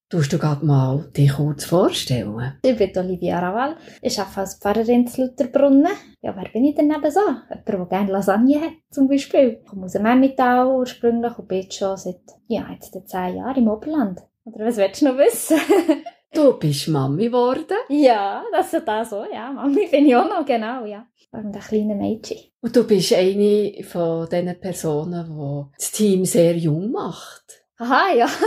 Tust 0.09 0.31
du 0.31 0.37
gerade 0.39 0.65
mal 0.65 1.11
dich 1.17 1.33
kurz 1.33 1.65
vorstellen? 1.65 2.53
Ich 2.63 2.77
bin 2.77 2.97
Olivia 2.97 3.39
Raval. 3.39 3.75
Ich 4.01 4.17
arbeite 4.17 4.39
als 4.39 4.55
Pfarrerin 4.55 5.05
zu 5.05 5.23
Lutherbrunnen. 5.23 5.91
Ja, 6.21 6.33
wer 6.33 6.47
bin 6.49 6.63
ich 6.63 6.75
denn 6.75 6.87
neben 6.87 7.11
so? 7.11 7.19
Jemand, 7.19 7.67
der 7.67 7.85
gerne 7.87 8.11
Lasagne 8.13 8.61
hat, 8.61 8.71
zum 8.89 9.09
Beispiel. 9.09 9.59
Ich 9.61 9.69
komme 9.69 9.83
aus 9.83 9.91
dem 9.91 10.05
Emmental 10.05 10.67
ursprünglich 10.67 11.37
und 11.37 11.49
bin 11.49 11.63
jetzt 11.63 11.75
schon 11.77 11.97
seit, 11.97 12.21
ja, 12.47 12.65
jetzt 12.71 12.93
zehn 13.05 13.35
Jahren 13.35 13.57
im 13.57 13.67
Oberland. 13.67 14.21
Oder 14.45 14.67
was 14.67 14.77
willst 14.77 15.01
du 15.01 15.09
noch 15.09 15.17
wissen? 15.17 15.59
Du 16.33 16.59
bist 16.59 16.89
Mami 16.89 17.25
geworden? 17.25 17.77
ja, 17.89 18.43
das 18.51 18.73
ist 18.73 18.87
da 18.87 19.03
so, 19.03 19.25
ja. 19.33 19.51
Mami 19.51 19.87
bin 19.89 20.05
ich 20.07 20.15
auch 20.15 20.27
noch, 20.27 20.45
genau, 20.45 20.85
ja. 20.85 21.05
Und 21.31 21.53
ein 21.55 21.61
kleines 21.61 21.97
Mädchen. 21.97 22.37
Und 22.61 22.75
du 22.75 22.83
bist 22.85 23.13
eine 23.13 23.73
von 23.83 24.27
diesen 24.29 24.59
Personen, 24.59 25.25
die 25.25 25.77
das 25.77 25.91
Team 25.91 26.25
sehr 26.25 26.55
jung 26.57 26.91
macht. 26.91 27.65
Aha, 27.77 28.13
ja. 28.13 28.27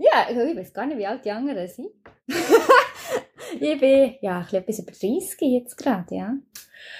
ja, 0.00 0.26
also 0.26 0.40
ich 0.40 0.56
weiß 0.56 0.72
gar 0.72 0.86
nicht, 0.86 0.98
wie 0.98 1.06
alt 1.06 1.24
die 1.24 1.30
anderen 1.30 1.68
sind. 1.68 1.88
ich 3.60 3.80
bin, 3.80 4.14
ja, 4.22 4.38
ein 4.38 4.44
bisschen 4.44 4.58
etwas 4.58 4.78
über 4.78 4.92
30 4.92 5.38
jetzt 5.40 5.76
gerade, 5.76 6.14
ja. 6.14 6.34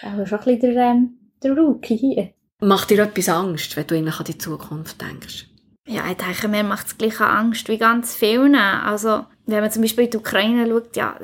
Also 0.03 0.27
schon 0.27 0.39
ein 0.41 0.45
bisschen 0.45 0.75
der, 0.75 0.85
ähm, 0.85 1.19
der 1.43 1.57
Rookie 1.57 1.97
hier. 1.97 2.31
Macht 2.61 2.91
dir 2.91 3.03
etwas 3.03 3.29
Angst, 3.31 3.75
wenn 3.77 3.87
du 3.87 3.97
eigentlich 3.97 4.19
an 4.19 4.27
die 4.27 4.37
Zukunft 4.37 5.01
denkst? 5.01 5.47
Ja, 5.87 6.03
ich 6.11 6.19
denke, 6.19 6.47
mir 6.49 6.63
macht 6.63 6.89
es 6.89 6.99
gleiche 6.99 7.27
Angst 7.27 7.69
wie 7.69 7.79
ganz 7.79 8.15
vielen. 8.15 8.55
Also, 8.55 9.25
wenn 9.47 9.63
man 9.63 9.71
zum 9.71 9.83
Beispiel 9.83 10.05
in 10.05 10.11
die 10.11 10.19
Ukraine 10.19 10.69
schaut, 10.69 10.95
ja, 10.95 11.17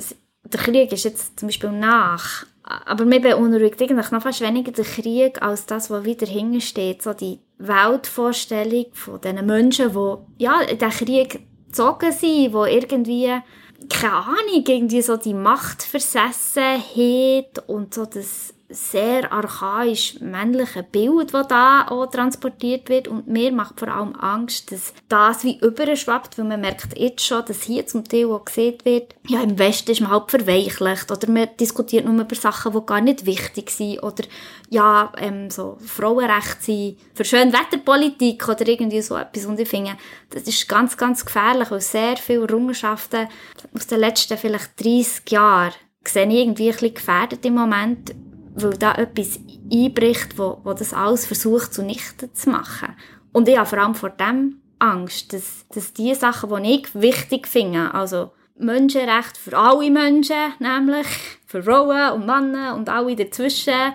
der 0.45 0.61
Krieg 0.61 0.91
ist 0.93 1.05
jetzt 1.05 1.39
zum 1.39 1.49
Beispiel 1.49 1.72
nach. 1.72 2.47
Aber 2.62 3.05
mir 3.05 3.20
beunruhigt 3.20 3.81
eigentlich 3.81 4.11
noch 4.11 4.22
fast 4.22 4.41
weniger 4.41 4.72
der 4.72 4.85
Krieg 4.85 5.41
als 5.43 5.66
das, 5.66 5.91
was 5.91 6.05
wieder 6.05 6.27
hintersteht. 6.27 7.03
So 7.03 7.12
die 7.12 7.41
Weltvorstellung 7.59 8.87
von 8.93 9.20
diesen 9.20 9.47
Menschen, 9.47 9.93
die 9.93 10.43
ja, 10.43 10.62
in 10.62 10.79
diesen 10.79 10.91
Krieg 10.91 11.47
gezogen 11.67 12.12
sind, 12.12 12.23
die 12.23 12.53
irgendwie, 12.53 13.33
keine 13.89 14.14
Ahnung, 14.14 14.64
irgendwie 14.67 15.03
so 15.03 15.17
die 15.17 15.35
Machtversessenheit 15.35 17.59
und 17.67 17.95
so 17.95 18.07
das 18.07 18.55
sehr 18.77 19.33
archaisch 19.33 20.20
männliche 20.20 20.83
Bild, 20.83 21.33
das 21.33 21.49
da 21.49 21.87
auch 21.89 22.07
transportiert 22.07 22.89
wird. 22.89 23.09
Und 23.09 23.27
mir 23.27 23.53
macht 23.53 23.81
vor 23.81 23.89
allem 23.89 24.14
Angst, 24.14 24.70
dass 24.70 24.93
das 25.09 25.45
wie 25.45 25.59
überschwappt, 25.59 26.39
weil 26.39 26.45
man 26.45 26.61
merkt 26.61 26.97
jetzt 26.97 27.24
schon, 27.24 27.45
dass 27.45 27.62
hier 27.62 27.87
zum 27.87 28.05
Teil 28.05 28.27
auch 28.27 28.45
gesehen 28.45 28.79
wird, 28.85 29.14
ja, 29.27 29.43
im 29.43 29.59
Westen 29.59 29.91
ist 29.93 30.01
man 30.01 30.11
halt 30.11 30.31
verweichlicht 30.31 31.11
oder 31.11 31.31
man 31.31 31.49
diskutiert 31.59 32.05
nur 32.05 32.20
über 32.20 32.35
Sachen, 32.35 32.72
die 32.72 32.87
gar 32.87 33.01
nicht 33.01 33.27
wichtig 33.27 33.70
sind 33.70 34.03
oder 34.03 34.24
ja, 34.68 35.12
ähm, 35.18 35.51
so 35.51 35.79
Frauenrechte 35.85 36.62
sind, 36.62 36.99
für 37.14 37.24
schöne 37.24 37.53
Wetterpolitik 37.53 38.49
oder 38.49 38.66
irgendwie 38.68 39.03
so 39.03 39.16
etwas. 39.16 39.47
Und 39.47 39.59
ich 39.59 39.68
finde, 39.68 39.97
das 40.31 40.43
ist 40.43 40.68
ganz, 40.68 40.97
ganz 40.97 41.24
gefährlich, 41.24 41.70
weil 41.70 41.81
sehr 41.81 42.16
viele 42.16 42.43
Errungenschaften 42.43 43.29
aus 43.74 43.87
den 43.87 44.01
letzten 44.01 44.37
vielleicht 44.37 44.79
30 44.79 45.31
Jahren 45.31 45.72
sehe 46.09 46.27
ich 46.27 46.35
irgendwie 46.35 46.68
ein 46.68 46.72
bisschen 46.72 46.95
gefährdet 46.95 47.45
im 47.45 47.55
Moment, 47.55 48.14
weil 48.57 48.71
da 48.71 48.95
etwas 48.95 49.39
einbricht, 49.73 50.39
wo, 50.39 50.59
wo 50.65 50.73
das 50.73 50.93
alles 50.93 51.27
versucht 51.27 51.75
zunichte 51.75 52.33
zu 52.33 52.51
machen. 52.51 52.97
Und 53.33 53.49
ich 53.49 53.57
habe 53.59 53.69
vor 53.69 53.79
allem 53.79 53.95
vor 53.95 54.11
dem 54.11 54.61
Angst, 54.79 55.33
dass, 55.33 55.67
dass 55.75 55.93
die 55.93 56.15
Sachen, 56.15 56.63
die 56.63 56.77
ich 56.77 56.95
wichtig 56.95 57.47
finde, 57.47 57.93
also 57.93 58.33
Menschenrecht 58.59 59.37
für 59.37 59.57
alle 59.57 59.91
Menschen, 59.91 60.55
nämlich 60.59 61.07
für 61.47 61.63
Frauen 61.63 62.13
und 62.13 62.27
Männer 62.27 62.75
und 62.75 62.89
alle 62.89 63.15
dazwischen, 63.15 63.93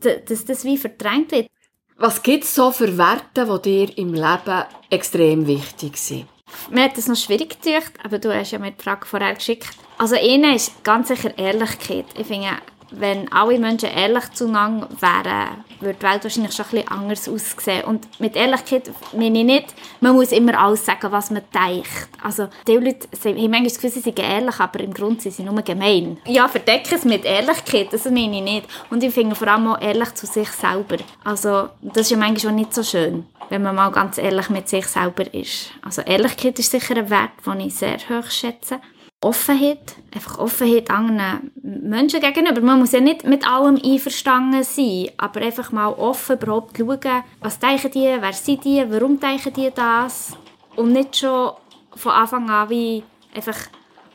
dass 0.00 0.44
das 0.44 0.64
wie 0.64 0.76
verdrängt 0.76 1.32
wird. 1.32 1.48
Was 1.96 2.22
gibt 2.22 2.44
es 2.44 2.54
so 2.54 2.70
für 2.70 2.98
Werte, 2.98 3.46
die 3.46 3.62
dir 3.62 3.98
im 3.98 4.12
Leben 4.12 4.64
extrem 4.90 5.46
wichtig 5.46 5.96
sind? 5.96 6.26
Mir 6.70 6.84
hat 6.84 6.98
das 6.98 7.08
noch 7.08 7.16
schwierig 7.16 7.60
gedacht, 7.60 7.92
aber 8.04 8.18
du 8.18 8.34
hast 8.34 8.50
ja 8.50 8.58
mir 8.58 8.72
die 8.72 8.82
Frage 8.82 9.06
vorher 9.06 9.34
geschickt. 9.34 9.70
Also 9.98 10.16
eine 10.16 10.54
ist 10.54 10.84
ganz 10.84 11.08
sicher 11.08 11.36
Ehrlichkeit. 11.38 12.04
Ich 12.18 12.26
finde, 12.26 12.50
wenn 12.90 13.30
alle 13.32 13.58
Menschen 13.58 13.90
ehrlich 13.90 14.32
zueinander 14.32 14.88
wären, 15.00 15.64
würde 15.80 15.98
die 15.98 16.06
Welt 16.06 16.24
wahrscheinlich 16.24 16.54
schon 16.54 16.66
ein 16.66 16.70
bisschen 16.70 16.88
anders 16.88 17.28
aussehen. 17.28 17.84
Und 17.84 18.20
mit 18.20 18.36
Ehrlichkeit 18.36 18.90
meine 19.12 19.38
ich 19.38 19.44
nicht, 19.44 19.74
man 20.00 20.14
muss 20.14 20.32
immer 20.32 20.58
alles 20.58 20.86
sagen, 20.86 21.10
was 21.12 21.30
man 21.30 21.42
denkt. 21.52 22.08
Also 22.22 22.48
die 22.66 22.72
Leute 22.72 23.08
haben 23.24 23.34
manchmal 23.34 23.64
das 23.64 23.74
Gefühl, 23.74 23.90
sie 23.90 24.00
sind 24.00 24.18
ehrlich, 24.18 24.60
aber 24.60 24.80
im 24.80 24.94
Grunde 24.94 25.20
sind 25.20 25.34
sie 25.34 25.42
nur 25.42 25.60
gemein. 25.62 26.18
Ja, 26.26 26.48
verdecken 26.48 26.94
es 26.94 27.04
mit 27.04 27.24
Ehrlichkeit, 27.24 27.92
das 27.92 28.04
meine 28.06 28.36
ich 28.36 28.42
nicht. 28.42 28.66
Und 28.90 29.02
ich 29.02 29.12
finde 29.12 29.34
vor 29.34 29.48
allem 29.48 29.68
auch 29.68 29.80
ehrlich 29.80 30.14
zu 30.14 30.26
sich 30.26 30.48
selber. 30.48 30.96
Also 31.24 31.68
das 31.82 32.02
ist 32.02 32.10
ja 32.10 32.16
manchmal 32.16 32.52
auch 32.52 32.56
nicht 32.56 32.74
so 32.74 32.82
schön, 32.82 33.26
wenn 33.48 33.62
man 33.62 33.74
mal 33.74 33.90
ganz 33.90 34.18
ehrlich 34.18 34.48
mit 34.50 34.68
sich 34.68 34.86
selber 34.86 35.32
ist. 35.34 35.70
Also 35.82 36.02
Ehrlichkeit 36.02 36.58
ist 36.58 36.70
sicher 36.70 36.96
ein 36.96 37.10
Wert, 37.10 37.30
den 37.44 37.60
ich 37.60 37.74
sehr 37.74 37.98
hoch 38.08 38.30
schätze. 38.30 38.80
Offenheit, 39.20 39.96
einfach 40.14 40.38
Offenheit 40.38 40.90
anderen 40.90 41.50
Menschen 41.62 42.20
gegenüber. 42.20 42.60
Man 42.60 42.78
muss 42.78 42.92
ja 42.92 43.00
nicht 43.00 43.24
mit 43.24 43.48
allem 43.48 43.80
einverstanden 43.82 44.62
sein, 44.62 45.08
aber 45.16 45.40
einfach 45.40 45.72
mal 45.72 45.88
offen 45.88 46.36
überhaupt 46.36 46.76
schauen, 46.76 47.24
was 47.40 47.58
denken 47.58 47.90
die, 47.92 48.16
wer 48.20 48.32
sind 48.32 48.64
die, 48.64 48.84
warum 48.88 49.18
denken 49.18 49.52
die 49.54 49.70
das 49.74 50.36
und 50.76 50.92
nicht 50.92 51.16
schon 51.16 51.52
von 51.94 52.12
Anfang 52.12 52.48
an 52.50 52.68
wie 52.68 53.02
einfach 53.34 53.56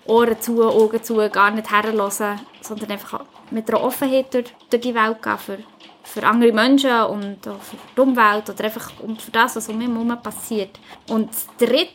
Ohren 0.05 0.39
zu, 0.39 0.63
Augen 0.63 1.03
zu, 1.03 1.15
gar 1.29 1.51
nicht 1.51 1.71
herhören, 1.71 2.39
sondern 2.61 2.91
einfach 2.91 3.23
mit 3.49 3.69
einer 3.69 3.83
Offenheit 3.83 4.33
durch, 4.33 4.53
durch 4.69 4.81
die 4.81 4.95
Welt 4.95 5.21
gehen 5.21 5.37
für, 5.37 5.57
für 6.03 6.23
andere 6.25 6.53
Menschen 6.53 7.01
und 7.03 7.47
auch 7.47 7.61
für 7.61 7.77
die 7.95 8.01
Umwelt 8.01 8.49
oder 8.49 8.63
einfach 8.63 8.91
für 8.91 9.31
das, 9.31 9.55
was 9.55 9.69
um 9.69 9.77
mich 9.77 9.87
herum 9.87 10.17
passiert. 10.21 10.79
Und 11.09 11.29
das 11.29 11.47
Dritte 11.57 11.91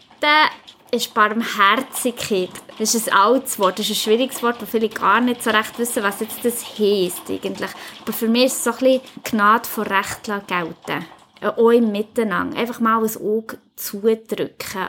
ist 0.91 1.15
Barmherzigkeit. 1.15 2.51
Das 2.79 2.95
ist 2.95 3.11
ein 3.11 3.19
altes 3.19 3.59
Wort, 3.59 3.79
das 3.79 3.87
ist 3.87 3.93
ein 3.93 4.01
schwieriges 4.01 4.43
Wort, 4.43 4.61
wo 4.61 4.67
viele 4.67 4.89
gar 4.89 5.21
nicht 5.21 5.43
so 5.43 5.51
recht 5.51 5.79
wissen, 5.79 6.03
was 6.03 6.21
jetzt 6.21 6.45
das 6.45 6.63
heisst 6.79 7.29
eigentlich. 7.29 7.71
Aber 8.03 8.13
für 8.13 8.29
mich 8.29 8.45
ist 8.47 8.57
es 8.59 8.65
so 8.65 8.71
ein 8.71 8.77
bisschen 8.79 9.01
Gnade 9.25 9.69
vor 9.69 9.87
Recht 9.87 10.25
gelten. 10.25 11.07
Äh, 11.41 11.49
Auch 11.49 11.71
im 11.71 11.93
Miteinander. 11.93 12.59
Einfach 12.59 12.81
mal 12.81 13.03
ein 13.03 13.17
Auge 13.23 13.59
zudrücken. 13.77 14.89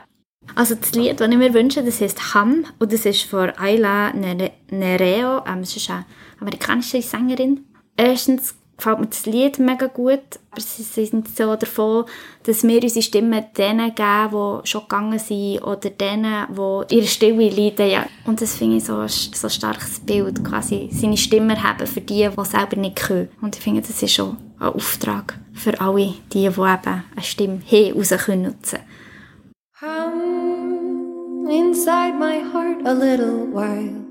Also 0.56 0.76
das 0.76 0.92
Lied, 0.94 1.20
das 1.20 1.30
ich 1.30 1.38
mir 1.38 1.54
wünsche, 1.54 1.84
das 1.84 2.00
heißt 2.00 2.34
Ham 2.34 2.66
und 2.80 2.94
das 2.94 3.06
ist 3.06 3.24
von 3.24 3.50
Ayla 3.58 4.12
Nere- 4.14 4.54
Nereo, 4.70 5.44
ähm, 5.46 5.60
das 5.62 5.76
ist 5.76 5.90
eine 5.90 6.06
amerikanische 6.40 7.02
Sängerin. 7.02 7.66
Erstens 7.98 8.56
gefällt 8.78 9.00
mir 9.00 9.08
das 9.08 9.26
Lied 9.26 9.60
mega 9.60 9.88
gut, 9.88 10.22
aber 10.52 10.62
sie 10.62 10.84
sind 10.84 11.28
so 11.36 11.56
davon, 11.56 12.06
dass 12.44 12.64
wir 12.64 12.82
unsere 12.82 13.02
Stimme 13.02 13.48
denen 13.58 13.94
geben, 13.96 14.62
die 14.64 14.68
schon 14.68 14.82
gegangen 14.82 15.20
sind 15.20 15.62
oder 15.64 15.90
denen, 15.90 16.48
die 16.50 16.96
ihre 16.96 17.08
Stille 17.08 17.50
leiden. 17.50 17.90
Ja. 17.90 18.06
Und 18.26 18.42
das 18.42 18.56
finde 18.56 18.78
ich 18.78 18.86
so 18.86 18.98
ein, 18.98 19.10
so 19.10 19.48
ein 19.48 19.52
starkes 19.52 20.00
Bild, 20.00 20.44
quasi 20.44 20.90
seine 20.92 21.18
Stimme 21.18 21.62
haben 21.62 21.88
für 21.88 22.02
die, 22.02 22.30
die 22.30 22.46
selber 22.46 22.76
nicht 22.78 22.98
können. 22.98 23.30
Und 23.42 23.56
ich 23.56 23.64
finde, 23.64 23.82
das 23.82 24.02
ist 24.02 24.14
schon 24.14 24.38
ein 24.60 24.68
Auftrag 24.68 25.40
für 25.54 25.80
alle, 25.82 26.14
die, 26.32 26.42
die 26.42 26.46
eben 26.46 26.60
eine 26.60 27.04
Stimme 27.22 27.62
haben, 27.66 27.98
raus 27.98 28.14
können 28.26 28.44
nutzen 28.44 28.80
Come 29.80 31.48
inside 31.50 32.16
my 32.16 32.40
heart 32.40 32.86
a 32.86 32.94
little 32.94 33.46
while. 33.46 34.06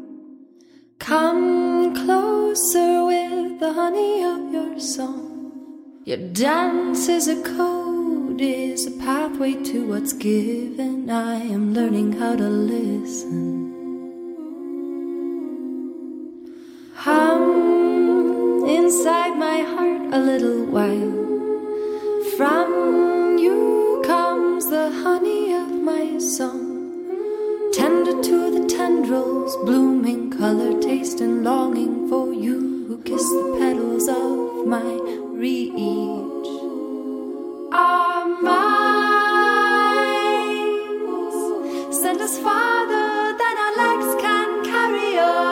Come 0.98 1.65
closer 1.96 3.04
with 3.04 3.60
the 3.60 3.72
honey 3.72 4.22
of 4.22 4.52
your 4.52 4.78
song. 4.78 6.02
Your 6.04 6.18
dance 6.18 7.08
is 7.08 7.26
a 7.28 7.42
code, 7.42 8.40
is 8.40 8.86
a 8.86 8.92
pathway 9.04 9.54
to 9.70 9.88
what's 9.88 10.12
given. 10.12 11.10
I 11.10 11.36
am 11.36 11.74
learning 11.74 12.12
how 12.12 12.36
to 12.36 12.48
listen. 12.48 13.44
Hum 16.94 18.64
inside 18.68 19.36
my 19.38 19.60
heart 19.60 20.14
a 20.14 20.18
little 20.18 20.64
while. 20.66 21.25
Tendrils, 29.06 29.56
blooming 29.58 30.30
color, 30.30 30.80
taste, 30.80 31.20
and 31.20 31.44
longing 31.44 32.08
for 32.08 32.32
you 32.32 32.86
who 32.88 32.98
kiss 33.02 33.22
the 33.22 33.56
petals 33.60 34.08
of 34.08 34.66
my 34.66 34.82
reach. 35.30 36.48
Our 37.72 38.26
minds 38.42 38.76
send 41.96 42.20
us 42.20 42.38
farther 42.38 43.36
than 43.40 43.56
our 43.64 43.76
legs 43.84 44.08
can 44.20 44.64
carry 44.64 45.18
us, 45.18 45.48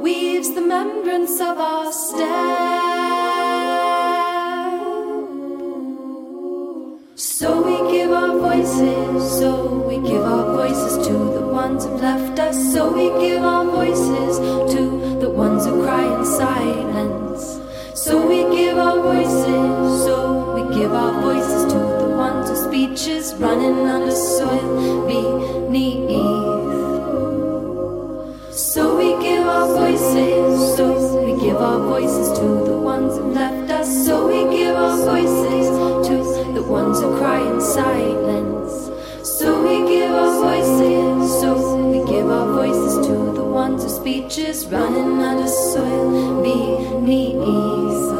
weaves 0.01 0.51
the 0.55 0.61
membrance 0.61 1.41
of 1.41 1.59
our 1.59 1.93
steps 1.93 2.64
so 8.75 9.85
we 9.87 9.97
give 9.99 10.22
our 10.22 10.53
voices 10.53 11.07
to 11.07 11.12
the 11.12 11.47
ones 11.47 11.85
who've 11.85 12.01
left 12.01 12.39
us. 12.41 12.72
So 12.72 12.93
we 12.93 13.09
give 13.25 13.43
our 13.43 13.64
voices 13.64 14.39
to 14.75 15.18
the 15.20 15.31
ones 15.31 15.64
who 15.64 15.85
cry 15.85 16.03
in 16.03 16.25
silence. 16.25 17.61
So 17.95 18.27
we 18.27 18.43
give 18.57 18.77
our 18.77 19.01
voices, 19.01 20.05
so 20.05 20.55
we 20.55 20.75
give 20.75 20.93
our 20.93 21.20
voices 21.22 21.72
to 21.72 21.79
the 21.79 22.14
ones 22.16 22.49
whose 22.49 22.64
speech 22.64 23.07
is 23.07 23.35
running 23.35 23.87
under 23.87 24.11
soil 24.11 25.07
beneath. 25.07 26.14
So 28.53 28.97
we 28.97 29.11
give 29.22 29.47
our 29.47 29.68
voices, 29.68 30.77
so 30.77 31.25
we 31.25 31.41
give 31.41 31.57
our 31.57 31.79
voices 31.79 32.39
to 32.39 32.54
speeches 43.89 44.66
running 44.66 45.20
under 45.22 45.49
soil 45.49 46.43
beneath. 46.43 48.14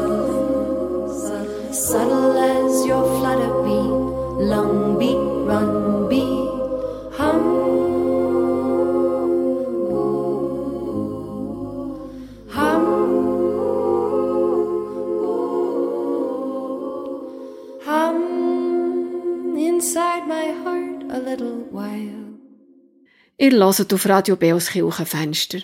Ihr 23.45 23.63
hört 23.63 23.93
auf 23.93 24.09
Radio 24.09 24.37
Beos 24.37 24.71
Kirchenfenster. 24.71 25.59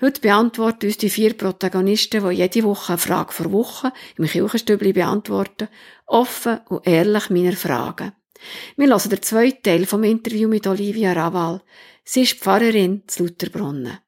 Heute 0.00 0.22
beantworten 0.22 0.86
uns 0.86 0.96
die 0.96 1.10
vier 1.10 1.36
Protagonisten, 1.36 2.26
die 2.26 2.36
jede 2.36 2.62
Woche 2.62 2.94
eine 2.94 2.98
Frage 2.98 3.34
vor 3.34 3.52
Woche 3.52 3.92
im 4.16 4.24
Kirchenstübli 4.24 4.94
beantworten, 4.94 5.68
offen 6.06 6.60
und 6.70 6.86
ehrlich 6.86 7.28
meine 7.28 7.52
Fragen. 7.52 8.12
Wir 8.78 8.88
hören 8.88 9.10
den 9.10 9.20
zweiten 9.20 9.62
Teil 9.62 9.84
vom 9.84 10.02
Interview 10.02 10.48
mit 10.48 10.66
Olivia 10.66 11.12
Raval. 11.12 11.60
Sie 12.04 12.22
ist 12.22 12.38
Pfarrerin 12.38 13.02
zu 13.06 13.24
Lutherbrunnen. 13.24 13.98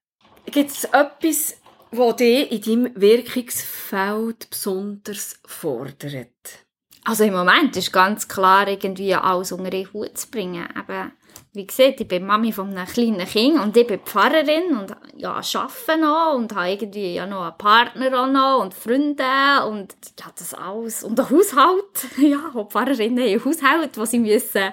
Gibt 0.47 0.71
es 0.71 0.85
etwas, 0.85 1.59
das 1.91 2.17
dich 2.17 2.51
in 2.51 2.63
deinem 2.63 2.99
Wirkungsfeld 2.99 4.49
besonders 4.49 5.39
fordert? 5.45 6.65
Also 7.05 7.25
im 7.25 7.35
Moment 7.35 7.77
ist 7.77 7.93
ganz 7.93 8.27
klar, 8.27 8.69
irgendwie 8.69 9.15
alles 9.15 9.53
unter 9.53 9.69
den 9.69 9.93
Hut 9.93 10.17
zu 10.17 10.31
bringen. 10.31 10.67
Aber 10.75 11.11
wie 11.55 11.67
gesagt, 11.67 12.01
ich 12.01 12.09
bin 12.09 12.25
Mami 12.25 12.51
von 12.51 12.75
einem 12.75 12.87
kleinen 12.87 13.27
Kind 13.27 13.61
und 13.61 13.77
ich 13.77 13.87
bin 13.87 14.01
Pfarrerin 14.01 14.75
und 14.75 14.97
ja, 15.17 15.35
arbeite 15.35 16.01
noch 16.01 16.35
und 16.35 16.55
habe 16.55 16.71
irgendwie 16.71 17.15
ja 17.15 17.27
noch 17.27 17.43
einen 17.43 17.59
Partner 17.59 18.23
auch 18.23 18.27
noch 18.27 18.63
und 18.63 18.73
Freunde 18.73 19.67
und 19.69 19.95
ja, 20.19 20.33
das 20.35 20.55
alles. 20.55 21.05
Und 21.05 21.21
einen 21.21 21.31
Haushalt. 21.31 22.07
Ja, 22.19 22.51
auch 22.55 22.71
Pfarrerinnen 22.71 23.19
haben 23.19 23.31
einen 23.33 23.45
Haushalt, 23.45 23.99
wo 23.99 24.05
sie 24.07 24.19
müssen 24.19 24.73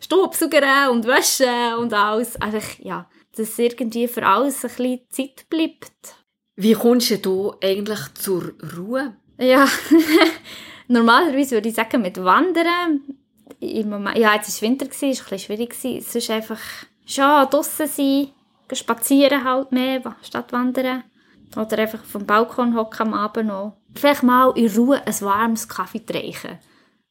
Staubsaugern 0.00 0.90
und 0.90 1.06
waschen 1.06 1.74
und 1.78 1.94
alles. 1.94 2.36
Einfach, 2.36 2.78
ja, 2.80 3.08
dass 3.34 3.58
irgendwie 3.58 4.06
für 4.06 4.26
alles 4.26 4.62
ein 4.64 4.70
bisschen 4.70 5.00
Zeit 5.08 5.48
bleibt. 5.48 6.16
Wie 6.56 6.74
kommst 6.74 7.24
du 7.24 7.54
eigentlich 7.62 8.00
zur 8.14 8.52
Ruhe? 8.76 9.16
Ja, 9.38 9.66
normalerweise 10.88 11.52
würde 11.52 11.70
ich 11.70 11.74
sagen, 11.74 12.02
mit 12.02 12.22
Wandern. 12.22 13.19
Im 13.60 13.90
Moment, 13.90 14.16
ja, 14.16 14.34
jetzt 14.34 14.62
war 14.62 14.68
Winter, 14.68 14.86
es 14.90 15.02
war 15.02 15.08
ein 15.08 15.12
bisschen 15.12 15.38
schwierig. 15.38 15.84
Es 15.84 16.14
ist 16.14 16.30
einfach, 16.30 16.60
ja, 17.06 17.44
draussen 17.46 17.86
sein, 17.86 18.28
spazieren 18.72 19.44
halt 19.44 19.70
mehr, 19.72 20.16
statt 20.22 20.52
wandern. 20.52 21.04
Oder 21.56 21.78
einfach 21.78 22.00
dem 22.12 22.26
Balkon 22.26 22.76
hocken 22.76 23.08
am 23.08 23.14
Abend 23.14 23.48
noch. 23.48 23.76
Vielleicht 23.94 24.22
mal 24.22 24.52
in 24.56 24.70
Ruhe 24.70 25.04
ein 25.04 25.20
warmes 25.20 25.68
Kaffee 25.68 26.04
trinken. 26.04 26.58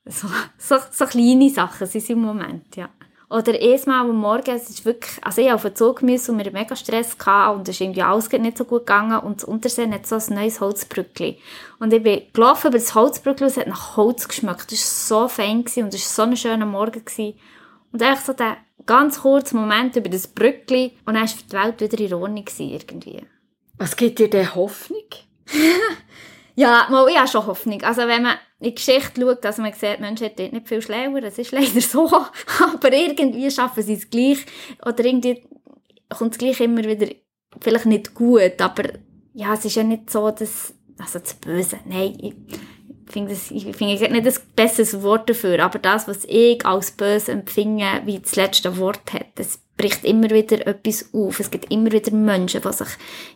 So, 0.05 0.27
so, 0.57 0.77
so 0.91 1.05
kleine 1.05 1.49
Sachen 1.49 1.87
sind 1.87 2.03
es 2.03 2.09
im 2.09 2.21
Moment, 2.21 2.75
ja. 2.75 2.89
Oder 3.29 3.59
erstmal 3.59 4.01
am 4.01 4.15
Morgen, 4.15 4.55
es 4.55 4.69
ist 4.71 4.85
wirklich, 4.85 5.23
also 5.23 5.41
ich 5.41 5.51
auf 5.51 5.61
den 5.61 5.75
Zug 5.75 6.01
müssen 6.01 6.31
und 6.31 6.43
wir 6.43 6.51
mega 6.51 6.75
Stress 6.75 7.15
gehabt 7.15 7.57
und 7.57 7.67
es 7.67 7.75
ist 7.75 7.81
irgendwie 7.81 8.01
alles 8.01 8.31
nicht 8.31 8.57
so 8.57 8.65
gut 8.65 8.87
gegangen 8.87 9.19
und 9.19 9.37
das 9.37 9.43
Untersee 9.43 9.89
hat 9.91 10.07
so 10.07 10.15
ein 10.15 10.35
neues 10.35 10.59
Holzbrückli. 10.59 11.37
Und 11.79 11.93
ich 11.93 12.01
bin 12.01 12.23
gelaufen 12.33 12.69
über 12.69 12.79
das 12.79 12.95
Holzbrückli 12.95 13.45
und 13.45 13.51
es 13.51 13.57
hat 13.57 13.67
nach 13.67 13.97
Holz 13.97 14.27
geschmeckt. 14.27 14.71
Das 14.71 15.11
war 15.11 15.27
so 15.27 15.27
fein 15.27 15.63
gewesen 15.63 15.83
und 15.83 15.93
es 15.93 16.17
war 16.17 16.25
so 16.25 16.31
ein 16.31 16.37
schöner 16.37 16.65
Morgen 16.65 17.05
gewesen. 17.05 17.39
Und 17.91 18.01
eigentlich 18.01 18.21
so 18.21 18.33
der 18.33 18.57
ganz 18.87 19.21
kurze 19.21 19.55
Moment 19.55 19.95
über 19.95 20.09
das 20.09 20.27
Brückli 20.27 20.97
und 21.05 21.13
dann 21.13 21.27
war 21.27 21.29
die 21.29 21.51
Welt 21.51 21.81
wieder 21.81 22.03
in 22.03 22.13
Ordnung 22.15 22.45
gewesen, 22.45 22.69
irgendwie. 22.69 23.21
Was 23.77 23.95
gibt 23.95 24.17
dir 24.17 24.29
denn 24.29 24.55
Hoffnung? 24.55 25.05
Ja, 26.55 26.87
mal, 26.89 27.07
ich 27.07 27.17
habe 27.17 27.25
schon 27.25 27.45
Hoffnung. 27.45 27.81
Also 27.83 28.01
wenn 28.01 28.21
man 28.21 28.35
in 28.59 28.69
die 28.69 28.75
Geschichte 28.75 29.21
schaut, 29.21 29.43
dass 29.43 29.57
man 29.57 29.71
sieht, 29.73 29.99
Menschen 29.99 30.27
sind 30.27 30.39
dort 30.39 30.53
nicht 30.53 30.67
viel 30.67 30.81
schlauer, 30.81 31.21
das 31.21 31.37
ist 31.37 31.51
leider 31.51 31.81
so. 31.81 32.09
Aber 32.09 32.93
irgendwie 32.93 33.49
schaffen 33.49 33.83
sie 33.83 33.93
es 33.93 34.09
gleich. 34.09 34.45
Oder 34.85 35.05
irgendwie 35.05 35.43
kommt 36.09 36.33
es 36.33 36.37
gleich 36.37 36.59
immer 36.59 36.83
wieder, 36.83 37.07
vielleicht 37.61 37.85
nicht 37.85 38.13
gut, 38.13 38.59
aber 38.59 38.83
ja, 39.33 39.53
es 39.53 39.65
ist 39.65 39.75
ja 39.75 39.83
nicht 39.83 40.09
so, 40.09 40.31
dass, 40.31 40.73
also 40.97 41.19
das 41.19 41.35
Böse, 41.35 41.79
nein, 41.85 42.17
ich 42.19 42.33
finde 43.09 43.31
das, 43.31 43.51
ich 43.51 43.63
nicht 43.63 44.25
das 44.25 44.39
besseres 44.39 45.01
Wort 45.01 45.29
dafür, 45.29 45.63
aber 45.63 45.79
das, 45.79 46.07
was 46.07 46.25
ich 46.25 46.63
als 46.65 46.91
böse 46.91 47.31
empfinde, 47.31 48.01
wie 48.05 48.19
das 48.19 48.35
letzte 48.35 48.77
Wort 48.77 49.13
hat, 49.13 49.27
das 49.35 49.59
bricht 49.77 50.03
immer 50.03 50.29
wieder 50.29 50.67
etwas 50.67 51.13
auf. 51.13 51.39
Es 51.39 51.49
gibt 51.49 51.71
immer 51.71 51.91
wieder 51.91 52.11
Menschen, 52.11 52.61
die 52.61 52.73
sich 52.73 52.87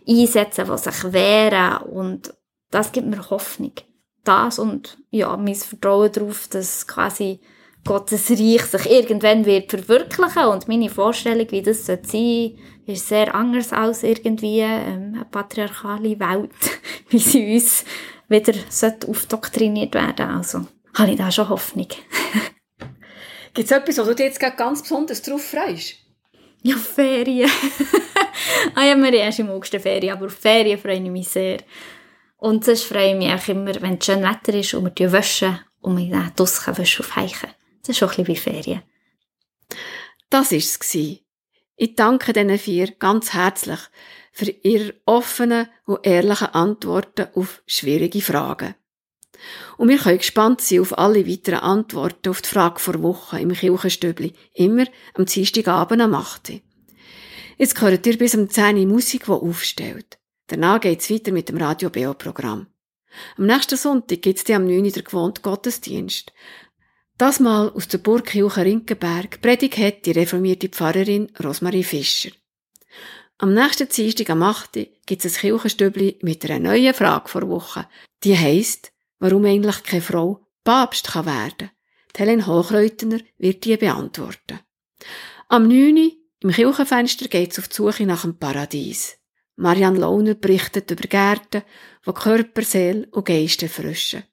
einsetzen, 0.08 0.68
die 0.70 0.78
sich 0.78 1.14
wehren 1.14 1.78
und 1.84 2.34
das 2.70 2.92
gibt 2.92 3.08
mir 3.08 3.30
Hoffnung. 3.30 3.74
Das 4.24 4.60
und 4.60 4.98
ja, 5.10 5.36
mein 5.38 5.56
Vertrauen 5.56 6.12
darauf, 6.12 6.48
dass 6.48 6.88
quasi 6.88 7.40
Gottes 7.86 8.32
Reich 8.32 8.64
sich 8.64 8.90
irgendwann 8.90 9.46
wird 9.46 9.70
verwirklichen 9.70 10.46
und 10.46 10.68
meine 10.70 10.90
Vorstellung, 10.90 11.48
wie 11.52 11.62
das 11.62 11.86
sein 11.86 12.04
sollte, 12.04 12.56
ist 12.86 13.08
sehr 13.08 13.36
anders 13.36 13.74
als 13.74 14.04
irgendwie 14.04 14.60
ähm, 14.60 15.14
eine 15.16 15.26
patriarchale 15.26 16.20
Welt, 16.20 16.52
wie 17.10 17.20
sie 17.20 17.54
uns 17.54 17.84
wieder 18.30 18.54
sollte 18.70 19.08
aufdoktriniert 19.08 19.94
werden 19.96 20.30
Also 20.30 20.66
habe 20.94 21.12
ich 21.12 21.18
da 21.18 21.30
schon 21.32 21.50
Hoffnung. 21.50 21.88
Gibt 23.54 23.70
es 23.70 23.78
etwas, 23.78 23.98
wo 24.00 24.04
du 24.04 24.16
dich 24.16 24.26
jetzt 24.28 24.40
ganz 24.40 24.82
besonders 24.82 25.22
drauf 25.22 25.44
freust? 25.44 25.96
Ja, 26.62 26.78
Ferien. 26.78 27.50
ah 28.76 28.86
ja, 28.86 28.96
wir 28.96 29.06
haben 29.06 29.14
erst 29.14 29.40
im 29.40 29.50
August 29.50 29.76
Ferien, 29.76 30.16
aber 30.16 30.28
auf 30.28 30.34
Ferien 30.34 30.80
freue 30.80 30.96
ich 30.96 31.02
mich 31.02 31.28
sehr. 31.28 31.58
Und 32.44 32.66
sonst 32.66 32.84
freue 32.84 33.12
ich 33.12 33.16
mich 33.16 33.32
auch 33.32 33.48
immer, 33.48 33.74
wenn 33.82 33.98
es 33.98 34.06
schön 34.06 34.22
Wetter 34.22 34.54
ist 34.54 34.74
und 34.74 35.00
wir 35.00 35.12
waschen 35.14 35.62
und 35.80 35.96
wir 35.96 36.12
dann 36.12 36.34
draussen 36.36 36.78
waschen 36.78 37.06
auf 37.06 37.16
Heichen. 37.16 37.50
Das 37.80 37.92
ist 37.92 38.00
schon 38.00 38.10
ein 38.10 38.26
bisschen 38.26 38.28
wie 38.28 38.62
Ferien. 38.62 38.82
Das 40.30 40.52
war 40.52 40.58
es. 40.58 40.94
Ich 40.94 41.96
danke 41.96 42.34
diesen 42.34 42.60
vier 42.60 42.92
ganz 43.00 43.32
herzlich 43.32 43.80
für 44.34 44.50
ihre 44.50 44.94
offenen 45.06 45.70
und 45.86 46.06
ehrlichen 46.06 46.48
Antworten 46.48 47.28
auf 47.34 47.64
schwierige 47.66 48.20
Fragen. 48.20 48.76
Und 49.78 49.88
wir 49.88 50.00
können 50.00 50.18
gespannt 50.18 50.60
sein 50.60 50.82
auf 50.82 50.98
alle 50.98 51.26
weiteren 51.26 51.60
Antworten 51.60 52.28
auf 52.28 52.42
die 52.42 52.50
Frage 52.50 52.82
vor 52.82 53.02
Woche 53.02 53.40
im 53.40 53.54
Kirchenstübli, 53.54 54.34
immer 54.54 54.88
am 55.14 55.26
Dienstagabend 55.26 56.02
am 56.02 56.14
8. 56.14 56.50
Uhr. 56.50 56.60
Jetzt 57.58 57.80
hört 57.80 58.06
ihr 58.06 58.18
bis 58.18 58.36
um 58.36 58.50
10 58.50 58.80
Uhr 58.80 58.86
Musik, 58.86 59.28
die 59.28 59.32
aufstellt. 59.32 60.20
Danach 60.54 60.82
geht's 60.82 61.10
weiter 61.10 61.32
mit 61.32 61.50
dem 61.50 61.58
Radio 61.58 61.90
BO-Programm. 61.90 62.68
Am 63.38 63.46
nächsten 63.48 63.76
Sonntag 63.76 64.22
gibt's 64.22 64.44
dann 64.44 64.58
am 64.58 64.68
9. 64.68 64.86
Uhr 64.86 64.92
der 64.92 65.02
gewohnte 65.02 65.42
Gottesdienst. 65.42 66.32
Das 67.18 67.40
mal 67.40 67.70
aus 67.70 67.88
der 67.88 67.98
Burgkirche 67.98 68.64
Rinkenberg 68.64 69.42
predigt 69.42 69.80
hat 69.80 70.06
die 70.06 70.12
reformierte 70.12 70.70
Pfarrerin 70.70 71.32
Rosmarie 71.44 71.84
Fischer. 71.84 72.30
Am 73.40 73.56
nächsten 73.56 73.90
Dienstag 73.90 74.30
am 74.30 74.44
8. 74.44 74.76
Uhr 74.76 74.88
gibt's 75.08 75.26
ein 75.26 75.32
Kirchenstübli 75.32 76.20
mit 76.22 76.46
einer 76.46 76.60
neuen 76.60 76.94
Frage 76.94 77.30
vor 77.30 77.50
Woche. 77.50 77.88
Die 78.24 78.38
heisst, 78.38 78.92
warum 79.18 79.46
eigentlich 79.46 79.82
keine 79.82 80.04
Frau 80.04 80.46
Papst 80.64 81.08
kann 81.08 81.26
werden. 81.26 81.72
Die 82.16 82.20
Helen 82.20 82.46
Hochreutner 82.46 83.22
wird 83.40 83.66
die 83.66 83.76
beantworten. 83.76 84.60
Am 85.48 85.68
9. 85.68 85.98
Uhr 85.98 86.12
im 86.42 86.52
Kirchenfenster 86.52 87.28
geht's 87.28 87.58
auf 87.58 87.70
die 87.70 87.76
Suche 87.76 88.06
nach 88.06 88.22
dem 88.22 88.38
Paradies. 88.38 89.18
Marianne 89.56 90.00
Lohner 90.00 90.34
berichtet 90.34 90.90
über 90.90 91.08
Gärten, 91.08 91.64
die 92.06 92.12
Körper, 92.12 92.64
Seele 92.64 93.08
und 93.12 93.26
Geist 93.26 93.62
erfrischen. 93.62 94.24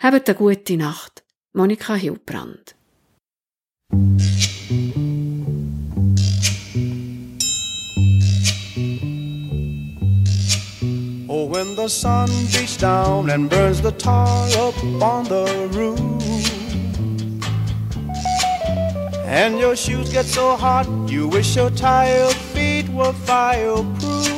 Habt 0.00 0.28
eine 0.28 0.38
gute 0.38 0.76
Nacht. 0.76 1.22
Monika 1.52 1.94
Hilbrand. 1.94 2.74
Oh, 11.30 11.46
when 11.46 11.76
the 11.76 11.88
sun 11.88 12.28
beats 12.52 12.76
down 12.76 13.30
and 13.30 13.48
burns 13.48 13.80
the 13.80 13.92
tar 13.92 14.48
up 14.58 14.74
on 15.00 15.24
the 15.24 15.68
roof, 15.72 15.98
And 19.24 19.58
your 19.58 19.76
shoes 19.76 20.10
get 20.10 20.24
so 20.24 20.56
hot, 20.56 20.86
you 21.06 21.28
wish 21.28 21.54
your 21.54 21.70
tired 21.70 22.34
feet 22.54 22.88
were 22.88 23.12
fireproof. 23.12 24.37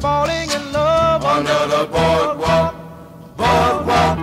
falling 0.00 0.50
in 0.50 0.72
love. 0.72 1.24
Under 1.24 1.66
the 1.74 1.84
boardwalk, 1.94 2.74
boardwalk. 3.36 4.18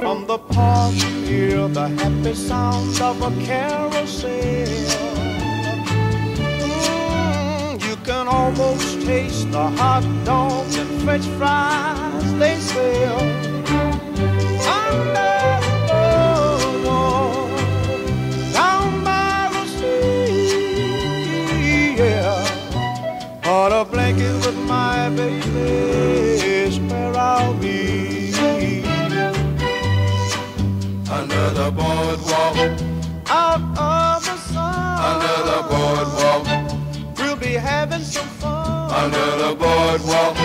From 0.00 0.26
the 0.26 0.38
park, 0.38 0.94
you 0.94 1.10
hear 1.30 1.68
the 1.68 1.88
happy 1.88 2.34
sounds 2.34 3.00
of 3.00 3.22
a 3.22 3.30
carousel. 3.44 4.30
Mm, 6.78 7.82
you 7.86 7.96
can 8.04 8.28
almost 8.28 9.02
taste 9.02 9.50
the 9.50 9.70
hot 9.80 10.04
dogs 10.24 10.76
and 10.76 11.02
french 11.02 11.26
fries 11.38 12.38
they 12.38 12.56
sell. 12.56 13.20
Under. 14.68 15.32
On 23.44 23.70
a 23.70 23.84
blanket 23.84 24.41
my 24.72 25.10
baby 25.10 25.70
is 26.64 26.74
where 26.88 27.14
I'll 27.30 27.54
be. 27.54 28.32
Under 31.18 31.46
the 31.58 31.68
boardwalk, 31.78 32.56
out 33.42 33.62
of 33.90 34.18
the 34.28 34.36
sun. 34.50 34.96
Under 35.10 35.38
the 35.50 35.60
boardwalk, 35.72 36.44
we'll 37.18 37.40
be 37.48 37.54
having 37.70 38.04
some 38.14 38.30
fun. 38.40 38.90
Under 39.02 39.28
the 39.42 39.52
boardwalk, 39.62 40.36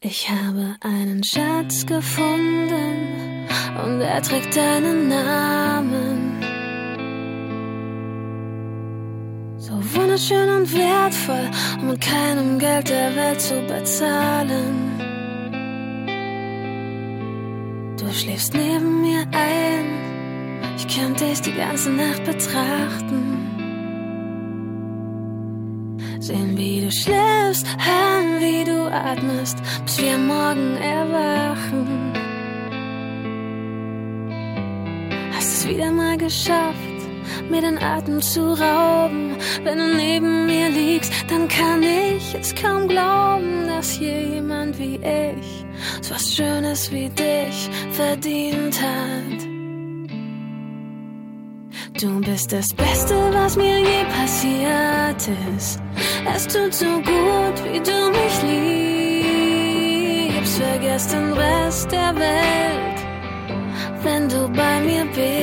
Ich 0.00 0.30
habe 0.30 0.76
einen 0.80 1.22
Schatz 1.22 1.84
gefunden 1.84 2.97
und 3.84 4.00
er 4.00 4.22
trägt 4.22 4.56
deinen 4.56 5.08
Namen. 5.08 6.42
So 9.58 9.72
wunderschön 9.72 10.48
und 10.48 10.72
wertvoll, 10.74 11.50
um 11.80 11.88
mit 11.90 12.00
keinem 12.00 12.58
Geld 12.58 12.88
der 12.88 13.14
Welt 13.16 13.40
zu 13.40 13.60
bezahlen. 13.62 14.98
Du 17.98 18.12
schläfst 18.12 18.54
neben 18.54 19.02
mir 19.02 19.26
ein, 19.32 19.86
ich 20.76 20.86
könnte 20.88 21.24
dich 21.24 21.40
die 21.42 21.54
ganze 21.54 21.90
Nacht 21.90 22.24
betrachten. 22.24 23.34
Sehen, 26.20 26.56
wie 26.56 26.80
du 26.80 26.90
schläfst, 26.90 27.66
hören, 27.78 28.40
wie 28.40 28.64
du 28.64 28.90
atmest, 28.92 29.58
bis 29.84 29.98
wir 30.00 30.18
Morgen 30.18 30.76
erwachen. 30.76 32.27
Wieder 35.68 35.92
mal 35.92 36.16
geschafft, 36.16 36.78
mir 37.50 37.60
den 37.60 37.78
Atem 37.78 38.20
zu 38.22 38.40
rauben. 38.40 39.36
Wenn 39.62 39.78
du 39.78 39.94
neben 39.94 40.46
mir 40.46 40.70
liegst, 40.70 41.12
dann 41.28 41.46
kann 41.48 41.82
ich 41.82 42.34
es 42.34 42.54
kaum 42.54 42.88
glauben, 42.88 43.66
dass 43.66 43.98
jemand 43.98 44.78
wie 44.78 44.96
ich 44.96 45.66
so 46.00 46.14
was 46.14 46.34
Schönes 46.34 46.90
wie 46.90 47.08
dich 47.10 47.70
verdient 47.92 48.80
hat. 48.80 49.46
Du 52.00 52.20
bist 52.20 52.52
das 52.52 52.72
Beste, 52.74 53.14
was 53.32 53.56
mir 53.56 53.78
je 53.78 54.04
passiert 54.16 55.28
ist. 55.56 55.80
Es 56.34 56.46
tut 56.46 56.72
so 56.72 56.86
gut, 56.86 57.64
wie 57.64 57.80
du 57.80 58.10
mich 58.10 58.42
liebst. 60.32 60.58
Vergiss 60.58 61.08
den 61.08 61.32
Rest 61.32 61.90
der 61.90 62.14
Welt, 62.16 62.87
wenn 64.02 64.28
du 64.28 64.48
bei 64.48 64.80
mir 64.80 65.04
bist. 65.06 65.38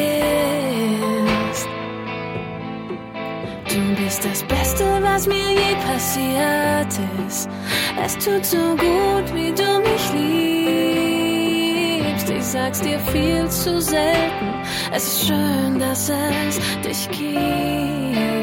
Du 3.69 3.95
bist 4.01 4.23
das 4.25 4.43
Beste, 4.43 4.85
was 5.01 5.27
mir 5.27 5.51
je 5.51 5.75
passiert 5.85 6.99
ist. 7.27 7.49
Es 8.03 8.13
tut 8.17 8.45
so 8.45 8.75
gut, 8.77 9.33
wie 9.33 9.51
du 9.51 9.79
mich 9.79 10.13
liebst. 12.03 12.29
Ich 12.29 12.43
sag's 12.43 12.81
dir 12.81 12.99
viel 12.99 13.49
zu 13.49 13.81
selten. 13.81 14.53
Es 14.93 15.07
ist 15.07 15.27
schön, 15.27 15.79
dass 15.79 16.09
es 16.09 16.59
dich 16.81 17.09
gibt. 17.09 18.34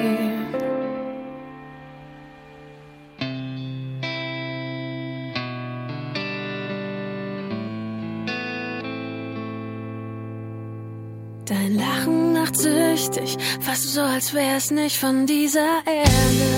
Macht 12.59 13.41
fast 13.61 13.95
so, 13.95 14.01
als 14.01 14.33
wär's 14.35 14.71
nicht 14.71 14.97
von 14.97 15.27
dieser 15.27 15.83
Erde. 15.87 16.51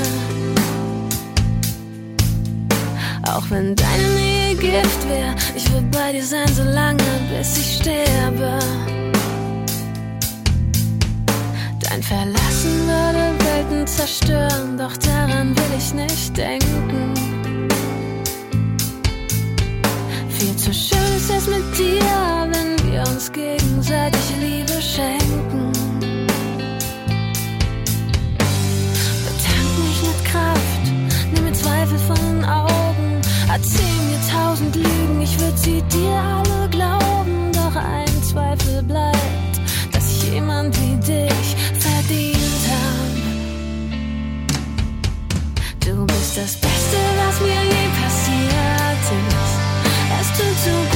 Auch 3.29 3.45
wenn 3.51 3.75
deine 3.75 4.09
Nähe 4.17 4.55
Gift 4.57 5.09
wär, 5.09 5.35
ich 5.55 5.73
will 5.73 5.83
bei 5.91 6.13
dir 6.13 6.25
sein, 6.25 6.49
so 6.49 6.63
lange, 6.63 7.03
bis 7.31 7.59
ich 7.59 7.77
sterbe. 7.77 8.59
Dein 11.81 12.03
Verlassen 12.03 12.87
würde 12.87 13.35
Welten 13.45 13.87
zerstören, 13.87 14.77
doch 14.79 14.97
daran 14.97 15.57
will 15.57 15.79
ich 15.79 15.95
nicht 15.95 16.37
denken. 16.37 17.15
Viel 20.29 20.57
zu 20.57 20.73
schön 20.73 21.17
ist 21.17 21.31
es 21.31 21.47
mit 21.47 21.79
dir, 21.79 22.49
wenn 22.53 22.93
wir 22.93 23.03
uns 23.03 23.31
gegenseitig 23.33 24.23
Liebe 24.41 24.83
schenken. 24.83 25.74
Kraft, 30.35 30.85
nimm 31.33 31.45
mir 31.45 31.53
Zweifel 31.53 31.99
von 31.99 32.17
den 32.17 32.45
Augen, 32.45 33.21
erzähl 33.49 33.99
mir 34.09 34.19
tausend 34.33 34.75
Lügen, 34.75 35.23
ich 35.23 35.39
würd 35.39 35.57
sie 35.57 35.81
dir 35.83 36.17
alle 36.35 36.69
glauben, 36.71 37.53
doch 37.53 37.77
ein 37.77 38.23
Zweifel 38.25 38.83
bleibt, 38.83 39.61
dass 39.93 40.05
ich 40.11 40.33
jemand 40.33 40.77
wie 40.81 40.97
dich 40.97 41.49
verdient 41.79 42.63
hab. 42.73 43.15
Du 45.87 46.05
bist 46.05 46.37
das 46.37 46.57
Beste, 46.57 46.99
was 47.21 47.41
mir 47.41 47.63
je 47.75 47.85
passiert 48.03 49.05
ist. 49.29 49.55
Es 50.21 50.29
tut 50.37 50.59
so 50.67 50.77
gut, 50.91 50.94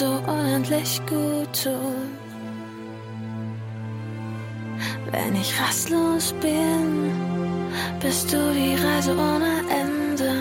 so 0.00 0.22
unendlich 0.26 0.98
gut 1.06 1.52
tut. 1.62 2.10
Wenn 5.12 5.36
ich 5.36 5.50
rastlos 5.60 6.32
bin, 6.40 7.12
bist 8.00 8.32
du 8.32 8.38
die 8.54 8.76
Reise 8.82 9.12
ohne 9.12 9.52
Ende. 9.82 10.32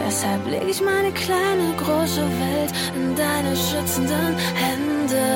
Deshalb 0.00 0.42
leg 0.48 0.64
ich 0.70 0.80
meine 0.80 1.12
kleine, 1.12 1.66
große 1.76 2.24
Welt 2.42 2.72
in 2.96 3.14
deine 3.14 3.54
schützenden 3.54 4.34
Hände. 4.62 5.26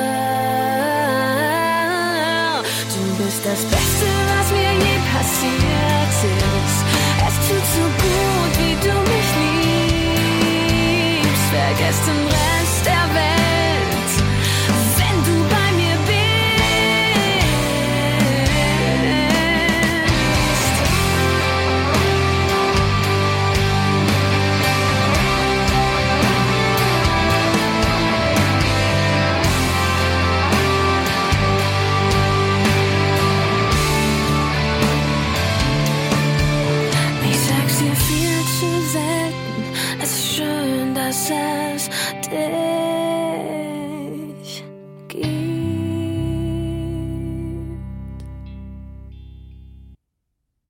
Du 2.94 3.02
bist 3.22 3.40
das 3.44 3.62
Beste, 3.74 4.08
was 4.30 4.46
mir 4.56 4.72
je 4.84 4.96
passiert 5.12 6.16
ist. 6.64 6.80
Es 7.28 7.36
tut 7.46 7.66
so 7.76 7.84
gut, 8.02 8.52
wie 8.60 8.74
du 8.88 8.94
mich 9.10 9.30
liebst. 9.40 9.75
vergesst 11.66 12.06
den 12.06 12.26
Rest 12.26 12.86
der 12.86 13.14
Welt. 13.14 13.35